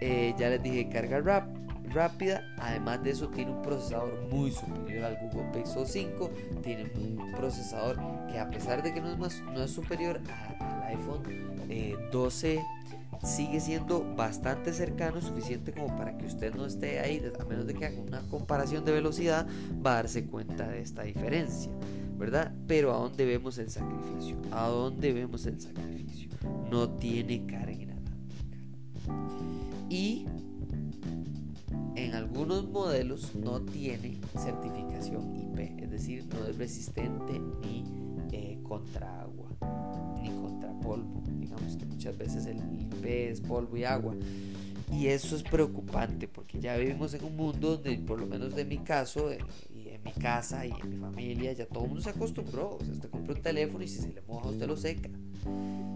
Eh, 0.00 0.34
ya 0.38 0.50
les 0.50 0.62
dije 0.62 0.88
carga 0.90 1.20
rap 1.20 1.65
rápida. 1.92 2.42
Además 2.58 3.02
de 3.02 3.10
eso 3.10 3.28
tiene 3.28 3.52
un 3.52 3.62
procesador 3.62 4.28
muy 4.30 4.50
superior 4.50 5.04
al 5.04 5.16
Google 5.16 5.50
Pixel 5.52 5.86
5. 5.86 6.30
Tiene 6.62 6.90
un 6.94 7.32
procesador 7.32 7.98
que 8.30 8.38
a 8.38 8.50
pesar 8.50 8.82
de 8.82 8.92
que 8.92 9.00
no 9.00 9.10
es, 9.10 9.18
más, 9.18 9.42
no 9.52 9.62
es 9.62 9.70
superior 9.70 10.20
al 10.60 10.82
iPhone 10.84 11.22
12 12.10 12.54
eh, 12.54 12.60
sigue 13.22 13.60
siendo 13.60 14.04
bastante 14.14 14.72
cercano, 14.72 15.20
suficiente 15.20 15.72
como 15.72 15.96
para 15.96 16.16
que 16.16 16.26
usted 16.26 16.54
no 16.54 16.66
esté 16.66 17.00
ahí, 17.00 17.22
a 17.38 17.44
menos 17.44 17.66
de 17.66 17.74
que 17.74 17.86
haga 17.86 18.00
una 18.00 18.20
comparación 18.28 18.84
de 18.84 18.92
velocidad, 18.92 19.46
va 19.84 19.92
a 19.92 19.94
darse 19.96 20.26
cuenta 20.26 20.68
de 20.68 20.80
esta 20.80 21.02
diferencia, 21.02 21.70
¿verdad? 22.18 22.52
Pero 22.66 22.94
¿a 22.94 22.98
dónde 22.98 23.24
vemos 23.24 23.58
el 23.58 23.70
sacrificio? 23.70 24.36
¿A 24.52 24.68
dónde 24.68 25.12
vemos 25.12 25.46
el 25.46 25.60
sacrificio? 25.60 26.30
No 26.70 26.90
tiene 26.90 27.46
carga 27.46 27.94
Y 29.88 30.26
en 31.96 32.14
algunos 32.14 32.68
modelos 32.68 33.34
no 33.34 33.62
tiene 33.62 34.20
certificación 34.38 35.34
IP, 35.34 35.82
es 35.82 35.90
decir, 35.90 36.26
no 36.26 36.46
es 36.46 36.56
resistente 36.58 37.40
ni 37.62 37.84
eh, 38.32 38.58
contra 38.62 39.22
agua, 39.22 39.48
ni 40.22 40.28
contra 40.28 40.78
polvo. 40.80 41.22
Digamos 41.38 41.76
que 41.76 41.86
muchas 41.86 42.16
veces 42.18 42.46
el 42.46 42.58
IP 42.58 43.04
es 43.04 43.40
polvo 43.40 43.76
y 43.76 43.84
agua. 43.84 44.14
Y 44.92 45.08
eso 45.08 45.34
es 45.34 45.42
preocupante 45.42 46.28
porque 46.28 46.60
ya 46.60 46.76
vivimos 46.76 47.12
en 47.14 47.24
un 47.24 47.34
mundo 47.34 47.76
donde, 47.76 47.96
por 47.98 48.20
lo 48.20 48.26
menos 48.26 48.54
de 48.54 48.64
mi 48.64 48.78
caso, 48.78 49.32
eh, 49.32 49.38
y 49.74 49.88
en 49.88 50.02
mi 50.04 50.12
casa 50.12 50.64
y 50.64 50.70
en 50.70 50.90
mi 50.90 50.96
familia, 50.96 51.52
ya 51.54 51.66
todo 51.66 51.84
el 51.84 51.88
mundo 51.88 52.02
se 52.02 52.10
acostumbró. 52.10 52.76
O 52.76 52.84
sea, 52.84 52.92
usted 52.92 53.10
compra 53.10 53.34
un 53.34 53.42
teléfono 53.42 53.82
y 53.82 53.88
si 53.88 54.00
se 54.00 54.12
le 54.12 54.22
moja, 54.22 54.48
usted 54.48 54.66
lo 54.66 54.76
seca. 54.76 55.08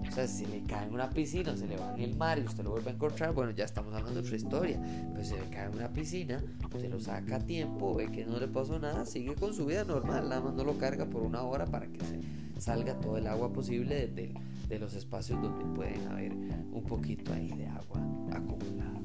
O 0.08 0.12
sea, 0.12 0.26
si 0.26 0.44
le 0.46 0.62
cae 0.64 0.88
en 0.88 0.94
una 0.94 1.08
piscina, 1.08 1.56
se 1.56 1.68
le 1.68 1.76
va 1.76 1.94
en 1.94 2.02
el 2.02 2.16
mar 2.16 2.38
y 2.38 2.42
usted 2.42 2.64
lo 2.64 2.70
vuelve 2.70 2.90
a 2.90 2.94
encontrar, 2.94 3.32
bueno, 3.32 3.52
ya 3.52 3.64
estamos 3.64 3.94
hablando 3.94 4.20
de 4.20 4.26
otra 4.26 4.36
historia. 4.36 4.80
Pero 5.12 5.24
si 5.24 5.34
le 5.34 5.48
cae 5.50 5.66
en 5.66 5.74
una 5.74 5.92
piscina, 5.92 6.42
usted 6.64 6.90
lo 6.90 6.98
saca 6.98 7.36
a 7.36 7.38
tiempo, 7.38 7.94
ve 7.94 8.10
que 8.10 8.26
no 8.26 8.40
le 8.40 8.48
pasó 8.48 8.78
nada, 8.80 9.06
sigue 9.06 9.34
con 9.36 9.54
su 9.54 9.66
vida 9.66 9.84
normal, 9.84 10.28
nada 10.28 10.40
más 10.40 10.54
no 10.54 10.64
lo 10.64 10.78
carga 10.78 11.06
por 11.06 11.22
una 11.22 11.42
hora 11.42 11.66
para 11.66 11.86
que 11.86 12.00
se 12.00 12.60
salga 12.60 12.98
todo 12.98 13.18
el 13.18 13.26
agua 13.28 13.52
posible 13.52 14.08
de, 14.08 14.34
de 14.68 14.78
los 14.78 14.94
espacios 14.94 15.40
donde 15.40 15.64
pueden 15.76 16.06
haber 16.08 16.32
un 16.32 16.84
poquito 16.86 17.32
ahí 17.32 17.48
de 17.50 17.68
agua 17.68 18.00
acumulada. 18.32 19.00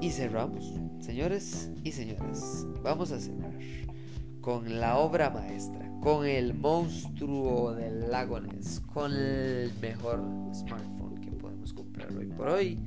Y 0.00 0.10
cerramos, 0.10 0.74
señores 1.00 1.70
y 1.82 1.92
señoras, 1.92 2.66
vamos 2.82 3.10
a 3.10 3.18
cerrar 3.18 3.52
con 4.40 4.78
la 4.80 4.98
obra 4.98 5.30
maestra 5.30 5.87
con 6.00 6.26
el 6.26 6.54
monstruo 6.54 7.74
del 7.74 8.10
lago 8.10 8.40
Ness, 8.40 8.80
con 8.92 9.12
el 9.12 9.72
mejor 9.80 10.22
smartphone 10.54 11.20
que 11.20 11.30
podemos 11.32 11.72
comprar 11.72 12.12
hoy 12.16 12.26
por 12.26 12.48
hoy. 12.48 12.78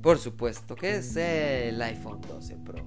Por 0.00 0.18
supuesto 0.18 0.76
que 0.76 0.96
es 0.96 1.16
el 1.16 1.80
iPhone 1.82 2.20
12 2.28 2.56
Pro. 2.56 2.84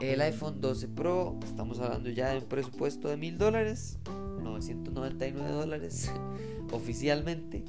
El 0.00 0.20
iPhone 0.20 0.60
12 0.60 0.88
Pro, 0.88 1.38
estamos 1.42 1.78
hablando 1.80 2.10
ya 2.10 2.30
de 2.30 2.38
un 2.38 2.44
presupuesto 2.44 3.08
de 3.08 3.16
mil 3.16 3.38
dólares, 3.38 3.98
999 4.42 5.50
dólares 5.50 6.10
oficialmente, 6.72 7.64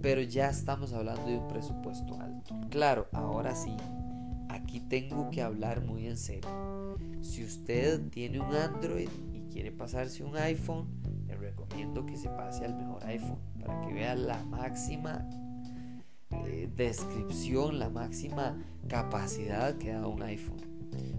pero 0.00 0.20
ya 0.20 0.50
estamos 0.50 0.92
hablando 0.92 1.26
de 1.26 1.38
un 1.38 1.48
presupuesto 1.48 2.20
alto. 2.20 2.54
Claro, 2.70 3.08
ahora 3.12 3.54
sí, 3.54 3.74
aquí 4.48 4.80
tengo 4.80 5.30
que 5.30 5.42
hablar 5.42 5.84
muy 5.84 6.06
en 6.06 6.18
serio. 6.18 6.98
Si 7.20 7.44
usted 7.44 8.08
tiene 8.10 8.40
un 8.40 8.54
Android 8.54 9.08
quiere 9.52 9.70
pasarse 9.70 10.24
un 10.24 10.36
iPhone, 10.36 10.88
le 11.26 11.36
recomiendo 11.36 12.06
que 12.06 12.16
se 12.16 12.28
pase 12.30 12.64
al 12.64 12.74
mejor 12.74 13.04
iPhone 13.04 13.38
para 13.60 13.80
que 13.82 13.92
vea 13.92 14.14
la 14.14 14.42
máxima 14.44 15.28
eh, 16.46 16.70
descripción, 16.74 17.78
la 17.78 17.90
máxima 17.90 18.56
capacidad 18.88 19.76
que 19.76 19.92
da 19.92 20.06
un 20.06 20.22
iPhone. 20.22 20.72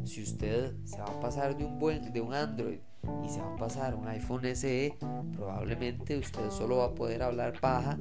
Si 0.04 0.22
usted 0.22 0.76
se 0.84 0.98
va 0.98 1.06
a 1.06 1.19
pasar 1.19 1.56
de 1.56 1.65
un 1.65 1.80
buen 1.80 2.12
de 2.12 2.22
un 2.22 2.34
Android 2.34 2.80
y 3.24 3.30
se 3.30 3.39
va 3.39 3.54
a 3.54 3.58
pasar 3.58 3.96
un 3.96 4.08
iPhone 4.08 4.43
SE, 4.56 4.98
probablemente 5.36 6.17
usted 6.17 6.50
solo 6.50 6.78
va 6.78 6.86
a 6.86 6.96
poder 6.96 7.24
hablar 7.24 7.60
paja 7.60 8.00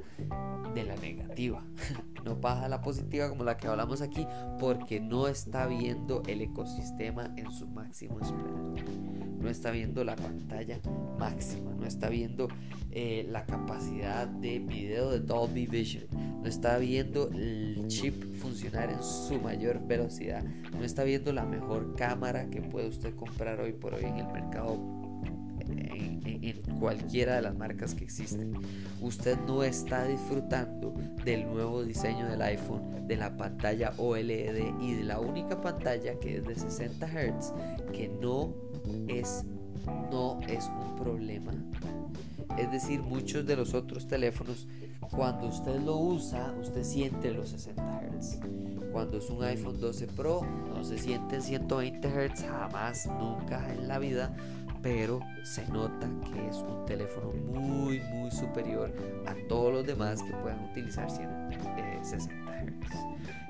de 0.73 0.83
la 0.83 0.95
negativa, 0.95 1.63
no 2.25 2.41
paja 2.41 2.67
la 2.67 2.81
positiva 2.81 3.29
como 3.29 3.43
la 3.43 3.57
que 3.57 3.67
hablamos 3.67 4.01
aquí, 4.01 4.25
porque 4.59 4.99
no 4.99 5.27
está 5.27 5.67
viendo 5.67 6.23
el 6.27 6.41
ecosistema 6.41 7.31
en 7.37 7.51
su 7.51 7.67
máximo 7.67 8.19
esplendor 8.19 9.32
no 9.43 9.49
está 9.49 9.71
viendo 9.71 10.05
la 10.05 10.15
pantalla 10.15 10.79
máxima, 11.19 11.71
no 11.77 11.85
está 11.85 12.07
viendo 12.07 12.47
eh, 12.91 13.27
la 13.29 13.45
capacidad 13.45 14.25
de 14.25 14.59
video 14.59 15.11
de 15.11 15.19
Dolby 15.19 15.67
Vision, 15.67 16.05
no 16.41 16.47
está 16.47 16.77
viendo 16.77 17.29
el 17.29 17.85
chip 17.87 18.23
funcionar 18.39 18.89
en 18.89 19.03
su 19.03 19.39
mayor 19.41 19.85
velocidad, 19.85 20.43
no 20.71 20.83
está 20.85 21.03
viendo 21.03 21.33
la 21.33 21.43
mejor 21.43 21.95
cámara 21.95 22.49
que 22.49 22.61
puede 22.61 22.87
usted 22.87 23.13
comprar 23.15 23.59
hoy 23.59 23.73
por 23.73 23.93
hoy 23.93 24.05
en 24.05 24.17
el 24.17 24.27
mercado 24.27 24.79
en, 25.67 26.61
cualquiera 26.79 27.35
de 27.35 27.41
las 27.41 27.55
marcas 27.55 27.95
que 27.95 28.03
existen. 28.03 28.53
Usted 29.01 29.37
no 29.47 29.63
está 29.63 30.05
disfrutando 30.05 30.93
del 31.23 31.45
nuevo 31.45 31.83
diseño 31.83 32.27
del 32.27 32.41
iPhone, 32.41 33.07
de 33.07 33.15
la 33.15 33.37
pantalla 33.37 33.93
OLED 33.97 34.73
y 34.81 34.95
de 34.95 35.03
la 35.03 35.19
única 35.19 35.61
pantalla 35.61 36.19
que 36.19 36.37
es 36.37 36.45
de 36.45 36.55
60 36.55 37.07
Hz 37.07 37.53
que 37.93 38.09
no 38.09 38.53
es, 39.07 39.43
no 40.11 40.39
es 40.47 40.67
un 40.67 40.95
problema. 40.95 41.51
Es 42.57 42.71
decir, 42.71 43.01
muchos 43.01 43.45
de 43.45 43.55
los 43.55 43.73
otros 43.73 44.07
teléfonos, 44.07 44.67
cuando 45.11 45.47
usted 45.47 45.79
lo 45.81 45.97
usa, 45.97 46.53
usted 46.61 46.83
siente 46.83 47.31
los 47.31 47.49
60 47.49 48.01
Hz. 48.19 48.39
Cuando 48.91 49.17
es 49.17 49.29
un 49.29 49.43
iPhone 49.43 49.79
12 49.79 50.07
Pro, 50.07 50.41
no 50.69 50.83
se 50.83 50.99
siente 50.99 51.41
120 51.41 52.07
Hz 52.07 52.43
jamás, 52.43 53.07
nunca 53.07 53.73
en 53.73 53.87
la 53.87 53.97
vida, 53.97 54.35
pero 54.83 55.19
se 55.43 55.67
nota 55.69 56.07
que 56.31 56.47
es 56.47 56.57
un 56.57 56.85
teléfono 56.85 57.31
muy, 57.31 57.99
muy 58.13 58.29
superior 58.29 58.93
a 59.25 59.33
todos 59.47 59.73
los 59.73 59.87
demás 59.87 60.21
que 60.21 60.33
puedan 60.33 60.63
utilizar 60.69 61.09
60 61.09 61.49
Hz. 62.03 62.29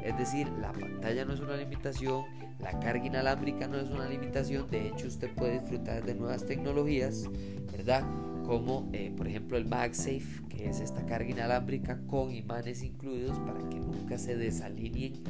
Es 0.04 0.18
decir, 0.18 0.50
la 0.60 0.72
pantalla 0.74 1.26
no 1.26 1.34
es 1.34 1.39
una 1.39 1.56
limitación, 1.56 2.26
la 2.60 2.78
carga 2.80 3.06
inalámbrica 3.06 3.68
no 3.68 3.78
es 3.78 3.89
una 3.89 4.08
limitación, 4.08 4.70
de 4.70 4.88
hecho 4.89 5.08
usted 5.08 5.34
puede 5.34 5.60
disfrutar 5.60 6.04
de 6.04 6.16
nuevas 6.16 6.46
tecnologías, 6.46 7.30
¿verdad? 7.72 8.04
como 8.44 8.89
eh, 8.94 9.12
por 9.16 9.28
ejemplo 9.28 9.58
el 9.58 9.66
MagSafe, 9.66 10.44
que 10.50 10.70
es 10.70 10.80
esta 10.80 11.06
carga 11.06 11.30
inalámbrica 11.30 12.00
con 12.08 12.32
imanes 12.32 12.84
incluidos 12.84 13.39
para 13.39 13.68
que 13.70 13.80
nunca 13.80 14.18
se 14.18 14.36
desalineen. 14.36 15.24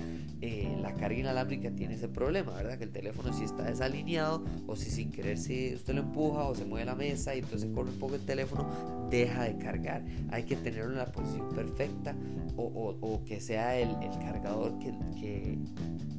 Eh, 0.45 0.67
la 0.81 0.93
carga 0.93 1.17
inalámbrica 1.17 1.71
tiene 1.71 1.93
ese 1.93 2.09
problema, 2.09 2.51
¿verdad? 2.51 2.77
Que 2.77 2.83
el 2.83 2.91
teléfono 2.91 3.31
si 3.31 3.45
está 3.45 3.63
desalineado 3.63 4.43
o 4.67 4.75
si 4.75 4.89
sin 4.89 5.09
querer 5.09 5.37
si 5.37 5.73
usted 5.73 5.93
lo 5.93 6.01
empuja 6.01 6.43
o 6.43 6.53
se 6.53 6.65
mueve 6.65 6.85
la 6.85 6.95
mesa 6.95 7.33
y 7.33 7.39
entonces 7.39 7.69
corre 7.73 7.91
un 7.91 7.97
poco 7.97 8.15
el 8.15 8.25
teléfono, 8.25 9.07
deja 9.09 9.43
de 9.43 9.57
cargar. 9.57 10.03
Hay 10.31 10.43
que 10.43 10.57
tenerlo 10.57 10.91
en 10.91 10.97
la 10.97 11.05
posición 11.05 11.47
perfecta 11.55 12.13
o, 12.57 13.21
que 13.25 13.39
sea 13.39 13.77
el, 13.79 13.95
cargador 14.19 14.77
que 14.79 15.57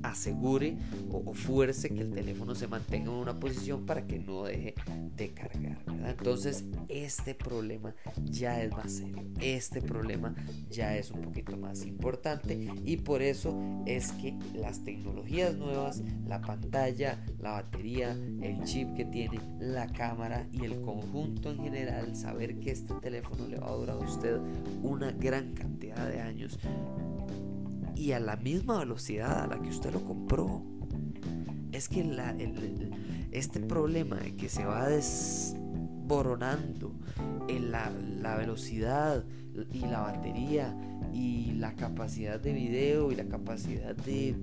asegure 0.04 0.76
o, 1.10 1.22
o, 1.24 1.34
fuerce 1.34 1.88
que 1.88 2.00
el 2.00 2.12
teléfono 2.12 2.54
se 2.54 2.68
mantenga 2.68 3.10
en 3.10 3.16
una 3.16 3.40
posición 3.40 3.86
para 3.86 4.06
que 4.06 4.18
no 4.18 4.44
deje 4.44 4.74
de 5.16 5.30
cargar. 5.32 5.78
Entonces 6.06 6.64
este 6.88 7.34
problema 7.34 7.94
ya 8.24 8.62
es 8.62 8.70
más 8.72 8.92
serio, 8.92 9.24
este 9.40 9.80
problema 9.80 10.34
ya 10.70 10.96
es 10.96 11.10
un 11.10 11.22
poquito 11.22 11.56
más 11.56 11.84
importante 11.86 12.68
y 12.84 12.96
por 12.98 13.22
eso 13.22 13.54
es 13.86 14.12
que 14.12 14.34
las 14.54 14.84
tecnologías 14.84 15.56
nuevas, 15.56 16.02
la 16.26 16.40
pantalla, 16.40 17.24
la 17.40 17.52
batería, 17.52 18.12
el 18.42 18.62
chip 18.64 18.94
que 18.94 19.04
tiene, 19.04 19.40
la 19.58 19.86
cámara 19.86 20.46
y 20.52 20.64
el 20.64 20.80
conjunto 20.82 21.50
en 21.50 21.62
general, 21.62 22.14
saber 22.14 22.58
que 22.60 22.72
este 22.72 22.94
teléfono 22.94 23.48
le 23.48 23.58
va 23.58 23.68
a 23.68 23.74
durar 23.74 23.96
a 23.96 24.00
usted 24.00 24.38
una 24.82 25.12
gran 25.12 25.54
cantidad 25.54 26.08
de 26.08 26.20
años 26.20 26.58
y 27.96 28.12
a 28.12 28.20
la 28.20 28.36
misma 28.36 28.78
velocidad 28.78 29.44
a 29.44 29.46
la 29.46 29.60
que 29.60 29.68
usted 29.68 29.92
lo 29.92 30.04
compró. 30.04 30.62
Es 31.72 31.88
que 31.88 32.04
este 33.32 33.60
problema 33.60 34.16
de 34.16 34.36
que 34.36 34.48
se 34.48 34.64
va 34.64 34.88
desboronando 34.88 36.92
en 37.48 37.72
la, 37.72 37.90
velocidad 38.36 39.24
y 39.72 39.80
la 39.80 40.00
batería 40.00 40.76
y 41.12 41.52
la 41.52 41.74
capacidad 41.74 42.40
de 42.40 42.52
video 42.52 43.12
y 43.12 43.16
la 43.16 43.26
capacidad 43.26 43.96
de 43.96 44.36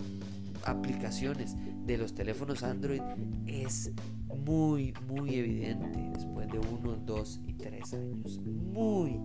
aplicaciones 0.65 1.55
de 1.85 1.97
los 1.97 2.13
teléfonos 2.13 2.63
Android 2.63 3.01
es 3.47 3.91
muy, 4.27 4.93
muy 5.07 5.35
evidente 5.35 6.11
después 6.13 6.47
de 6.49 6.59
uno, 6.59 6.97
dos 7.05 7.39
y 7.47 7.53
tres 7.53 7.93
años. 7.93 8.39
Muy, 8.39 9.19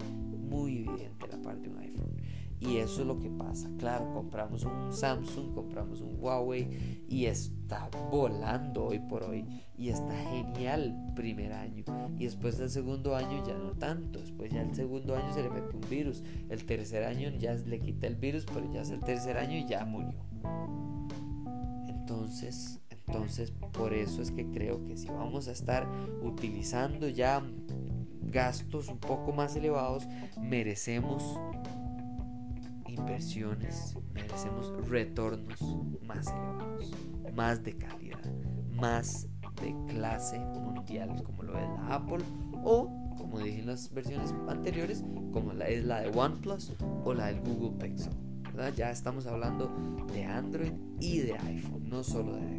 muy 0.48 0.78
evidente 0.78 1.26
la 1.30 1.42
parte 1.42 1.68
de. 1.68 1.85
Y 2.58 2.78
eso 2.78 3.02
es 3.02 3.06
lo 3.06 3.18
que 3.18 3.28
pasa. 3.28 3.70
Claro, 3.78 4.12
compramos 4.12 4.64
un 4.64 4.92
Samsung, 4.92 5.52
compramos 5.54 6.00
un 6.00 6.16
Huawei 6.18 7.04
y 7.08 7.26
está 7.26 7.88
volando 8.10 8.86
hoy 8.86 8.98
por 8.98 9.24
hoy. 9.24 9.44
Y 9.76 9.90
está 9.90 10.14
genial 10.30 11.12
primer 11.14 11.52
año. 11.52 11.84
Y 12.18 12.24
después 12.24 12.56
del 12.56 12.70
segundo 12.70 13.14
año 13.14 13.46
ya 13.46 13.58
no 13.58 13.72
tanto. 13.72 14.20
Después 14.20 14.50
ya 14.50 14.62
el 14.62 14.74
segundo 14.74 15.14
año 15.14 15.34
se 15.34 15.42
le 15.42 15.50
mete 15.50 15.76
un 15.76 15.88
virus. 15.88 16.22
El 16.48 16.64
tercer 16.64 17.04
año 17.04 17.30
ya 17.38 17.54
le 17.54 17.78
quita 17.78 18.06
el 18.06 18.16
virus, 18.16 18.46
pero 18.46 18.72
ya 18.72 18.80
es 18.80 18.90
el 18.90 19.00
tercer 19.00 19.36
año 19.36 19.58
y 19.58 19.66
ya 19.66 19.84
murió. 19.84 20.18
Entonces, 21.88 22.80
entonces 22.90 23.52
por 23.72 23.92
eso 23.92 24.22
es 24.22 24.30
que 24.30 24.46
creo 24.46 24.84
que 24.86 24.96
si 24.96 25.08
vamos 25.08 25.48
a 25.48 25.52
estar 25.52 25.86
utilizando 26.22 27.08
ya 27.08 27.42
gastos 28.30 28.88
un 28.88 28.98
poco 28.98 29.32
más 29.32 29.56
elevados, 29.56 30.06
merecemos 30.40 31.38
inversiones, 32.96 33.96
merecemos 34.12 34.72
retornos 34.88 35.60
más 36.02 36.26
elevados, 36.28 36.92
más 37.34 37.62
de 37.62 37.76
calidad, 37.76 38.24
más 38.72 39.28
de 39.62 39.74
clase 39.88 40.38
mundial 40.38 41.22
como 41.22 41.42
lo 41.42 41.58
es 41.58 41.68
la 41.68 41.94
Apple 41.94 42.24
o 42.64 42.90
como 43.16 43.38
dije 43.38 43.60
en 43.60 43.66
las 43.66 43.92
versiones 43.92 44.34
anteriores 44.48 45.04
como 45.32 45.52
la 45.52 45.66
es 45.68 45.84
la 45.84 46.00
de 46.00 46.08
OnePlus 46.08 46.72
o 47.04 47.14
la 47.14 47.26
del 47.26 47.40
Google 47.40 47.78
Pixel. 47.78 48.12
Ya 48.74 48.90
estamos 48.90 49.26
hablando 49.26 49.70
de 50.12 50.24
Android 50.24 50.72
y 50.98 51.18
de 51.18 51.36
iPhone, 51.38 51.88
no 51.88 52.02
solo 52.02 52.36
de 52.36 52.40
iPhone. 52.40 52.55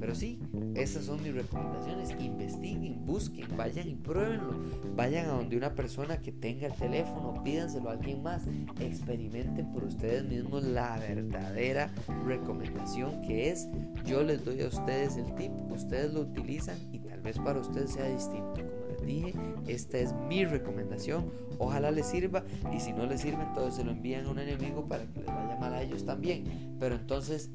Pero 0.00 0.14
sí, 0.14 0.40
esas 0.74 1.04
son 1.04 1.22
mis 1.22 1.34
recomendaciones. 1.34 2.10
Investiguen, 2.20 3.04
busquen, 3.04 3.56
vayan 3.56 3.88
y 3.88 3.94
pruébenlo. 3.94 4.54
Vayan 4.96 5.26
a 5.26 5.32
donde 5.32 5.56
una 5.56 5.74
persona 5.74 6.20
que 6.20 6.32
tenga 6.32 6.66
el 6.66 6.74
teléfono, 6.74 7.42
pídanselo 7.42 7.90
a 7.90 7.92
alguien 7.92 8.22
más. 8.22 8.42
Experimenten 8.80 9.72
por 9.72 9.84
ustedes 9.84 10.24
mismos 10.24 10.64
la 10.64 10.98
verdadera 10.98 11.90
recomendación 12.26 13.22
que 13.22 13.50
es 13.50 13.68
yo 14.04 14.22
les 14.22 14.44
doy 14.44 14.62
a 14.62 14.68
ustedes 14.68 15.16
el 15.16 15.34
tip, 15.34 15.52
ustedes 15.70 16.12
lo 16.12 16.20
utilizan 16.20 16.76
y 16.92 16.98
tal 16.98 17.20
vez 17.20 17.38
para 17.38 17.60
ustedes 17.60 17.92
sea 17.92 18.08
distinto. 18.08 18.54
Como 18.54 18.88
les 18.90 19.06
dije, 19.06 19.34
esta 19.66 19.98
es 19.98 20.14
mi 20.28 20.44
recomendación. 20.44 21.30
Ojalá 21.58 21.90
les 21.90 22.06
sirva 22.06 22.44
y 22.74 22.80
si 22.80 22.92
no 22.92 23.06
les 23.06 23.20
sirve, 23.20 23.42
entonces 23.42 23.74
se 23.74 23.84
lo 23.84 23.90
envían 23.90 24.26
a 24.26 24.30
un 24.30 24.38
enemigo 24.38 24.86
para 24.86 25.04
que 25.04 25.20
les 25.20 25.26
vaya 25.26 25.56
mal 25.56 25.74
a 25.74 25.82
ellos 25.82 26.04
también. 26.04 26.76
Pero 26.78 26.94
entonces 26.94 27.50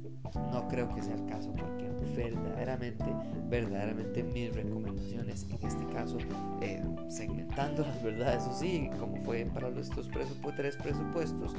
no 0.51 0.67
creo 0.67 0.93
que 0.93 1.01
sea 1.01 1.15
el 1.15 1.25
caso 1.25 1.53
porque 1.53 1.92
verdaderamente, 2.16 3.06
verdaderamente 3.50 4.24
mis 4.24 4.54
recomendaciones, 4.54 5.46
en 5.50 5.68
este 5.68 5.86
caso, 5.94 6.18
eh, 6.62 6.84
segmentando 7.08 7.84
las 7.84 8.04
verdades, 8.04 8.44
eso 8.44 8.54
sí, 8.54 8.89
como 9.00 9.18
fue 9.24 9.46
para 9.46 9.70
estos 9.70 10.08
presupuestos, 10.10 10.56
tres 10.56 10.78
presupuestos, 10.78 11.56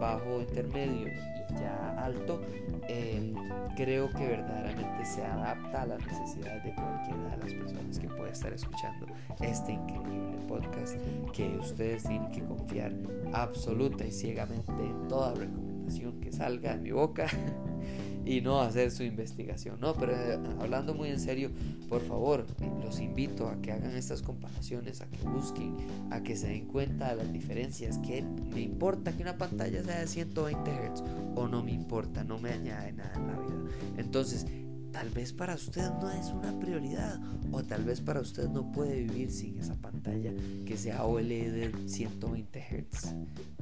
bajo, 0.00 0.40
intermedio 0.40 1.08
y 1.08 1.54
ya 1.60 1.96
alto, 1.98 2.40
eh, 2.88 3.34
creo 3.76 4.10
que 4.10 4.26
verdaderamente 4.26 5.04
se 5.04 5.22
adapta 5.24 5.82
a 5.82 5.86
las 5.86 6.06
necesidades 6.06 6.64
de 6.64 6.74
cualquiera 6.74 7.36
de 7.36 7.36
las 7.36 7.54
personas 7.54 7.98
que 7.98 8.08
pueda 8.08 8.30
estar 8.30 8.52
escuchando 8.52 9.06
este 9.40 9.72
increíble 9.72 10.38
podcast 10.46 10.96
que 11.32 11.58
ustedes 11.58 12.04
tienen 12.04 12.30
que 12.30 12.42
confiar 12.42 12.92
absoluta 13.32 14.06
y 14.06 14.10
ciegamente 14.10 14.72
en 14.72 15.08
toda 15.08 15.34
recomendación 15.34 16.20
que 16.20 16.32
salga 16.32 16.76
de 16.76 16.78
mi 16.80 16.90
boca 16.90 17.26
y 18.28 18.42
no 18.42 18.60
hacer 18.60 18.90
su 18.90 19.02
investigación. 19.04 19.80
No, 19.80 19.94
pero 19.94 20.12
eh, 20.12 20.38
hablando 20.60 20.92
muy 20.92 21.08
en 21.08 21.18
serio, 21.18 21.50
por 21.88 22.02
favor, 22.02 22.44
los 22.84 23.00
invito 23.00 23.48
a 23.48 23.60
que 23.62 23.72
hagan 23.72 23.96
estas 23.96 24.20
comparaciones, 24.20 25.00
a 25.00 25.06
que 25.06 25.26
busquen, 25.26 25.74
a 26.10 26.22
que 26.22 26.36
se 26.36 26.48
den 26.48 26.66
cuenta 26.66 27.08
de 27.08 27.16
las 27.16 27.32
diferencias, 27.32 27.96
que 27.98 28.22
me 28.22 28.60
importa 28.60 29.16
que 29.16 29.22
una 29.22 29.38
pantalla 29.38 29.82
sea 29.82 30.00
de 30.00 30.06
120 30.06 30.70
Hz 30.70 31.02
o 31.36 31.48
no 31.48 31.62
me 31.62 31.72
importa, 31.72 32.22
no 32.22 32.38
me 32.38 32.50
añade 32.50 32.92
nada 32.92 33.14
en 33.14 33.26
la 33.26 33.38
vida. 33.38 33.72
Entonces, 33.96 34.46
tal 34.92 35.08
vez 35.08 35.32
para 35.32 35.54
usted 35.54 35.88
no 35.98 36.10
es 36.10 36.26
una 36.26 36.58
prioridad 36.58 37.18
o 37.50 37.62
tal 37.62 37.84
vez 37.84 38.02
para 38.02 38.20
usted 38.20 38.48
no 38.50 38.70
puede 38.72 39.04
vivir 39.04 39.30
sin 39.30 39.58
esa 39.58 39.74
pantalla 39.76 40.32
que 40.66 40.76
sea 40.76 41.04
OLED 41.04 41.52
de 41.52 41.88
120 41.88 42.60
Hz. 42.60 43.14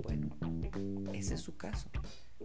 Bueno, 0.02 0.28
ese 1.12 1.34
es 1.34 1.40
su 1.40 1.56
caso 1.56 1.88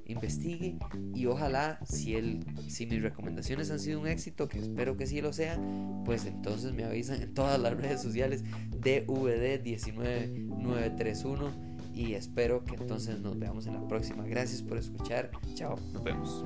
investigue 0.06 0.78
y 1.14 1.26
ojalá 1.26 1.80
si, 1.86 2.16
el, 2.16 2.46
si 2.68 2.86
mis 2.86 3.02
recomendaciones 3.02 3.70
han 3.72 3.80
sido 3.80 4.00
un 4.00 4.08
éxito, 4.08 4.48
que 4.48 4.60
espero 4.60 4.96
que 4.98 5.08
sí 5.08 5.22
lo 5.22 5.34
sean, 5.34 6.04
pues 6.06 6.26
entonces 6.26 6.74
me 6.74 6.84
avisan 6.84 7.20
en 7.22 7.34
todas 7.34 7.60
las 7.60 7.76
redes 7.78 8.02
sociales 8.02 8.44
DVD19931 8.80 11.52
y 11.94 12.14
espero 12.14 12.64
que 12.64 12.76
entonces 12.76 13.20
nos 13.20 13.38
veamos 13.38 13.68
en 13.68 13.74
la 13.76 13.86
próxima. 13.88 14.26
Gracias 14.26 14.62
por 14.62 14.78
escuchar. 14.78 15.32
Chao, 15.56 15.78
nos 15.94 16.04
vemos. 16.04 16.46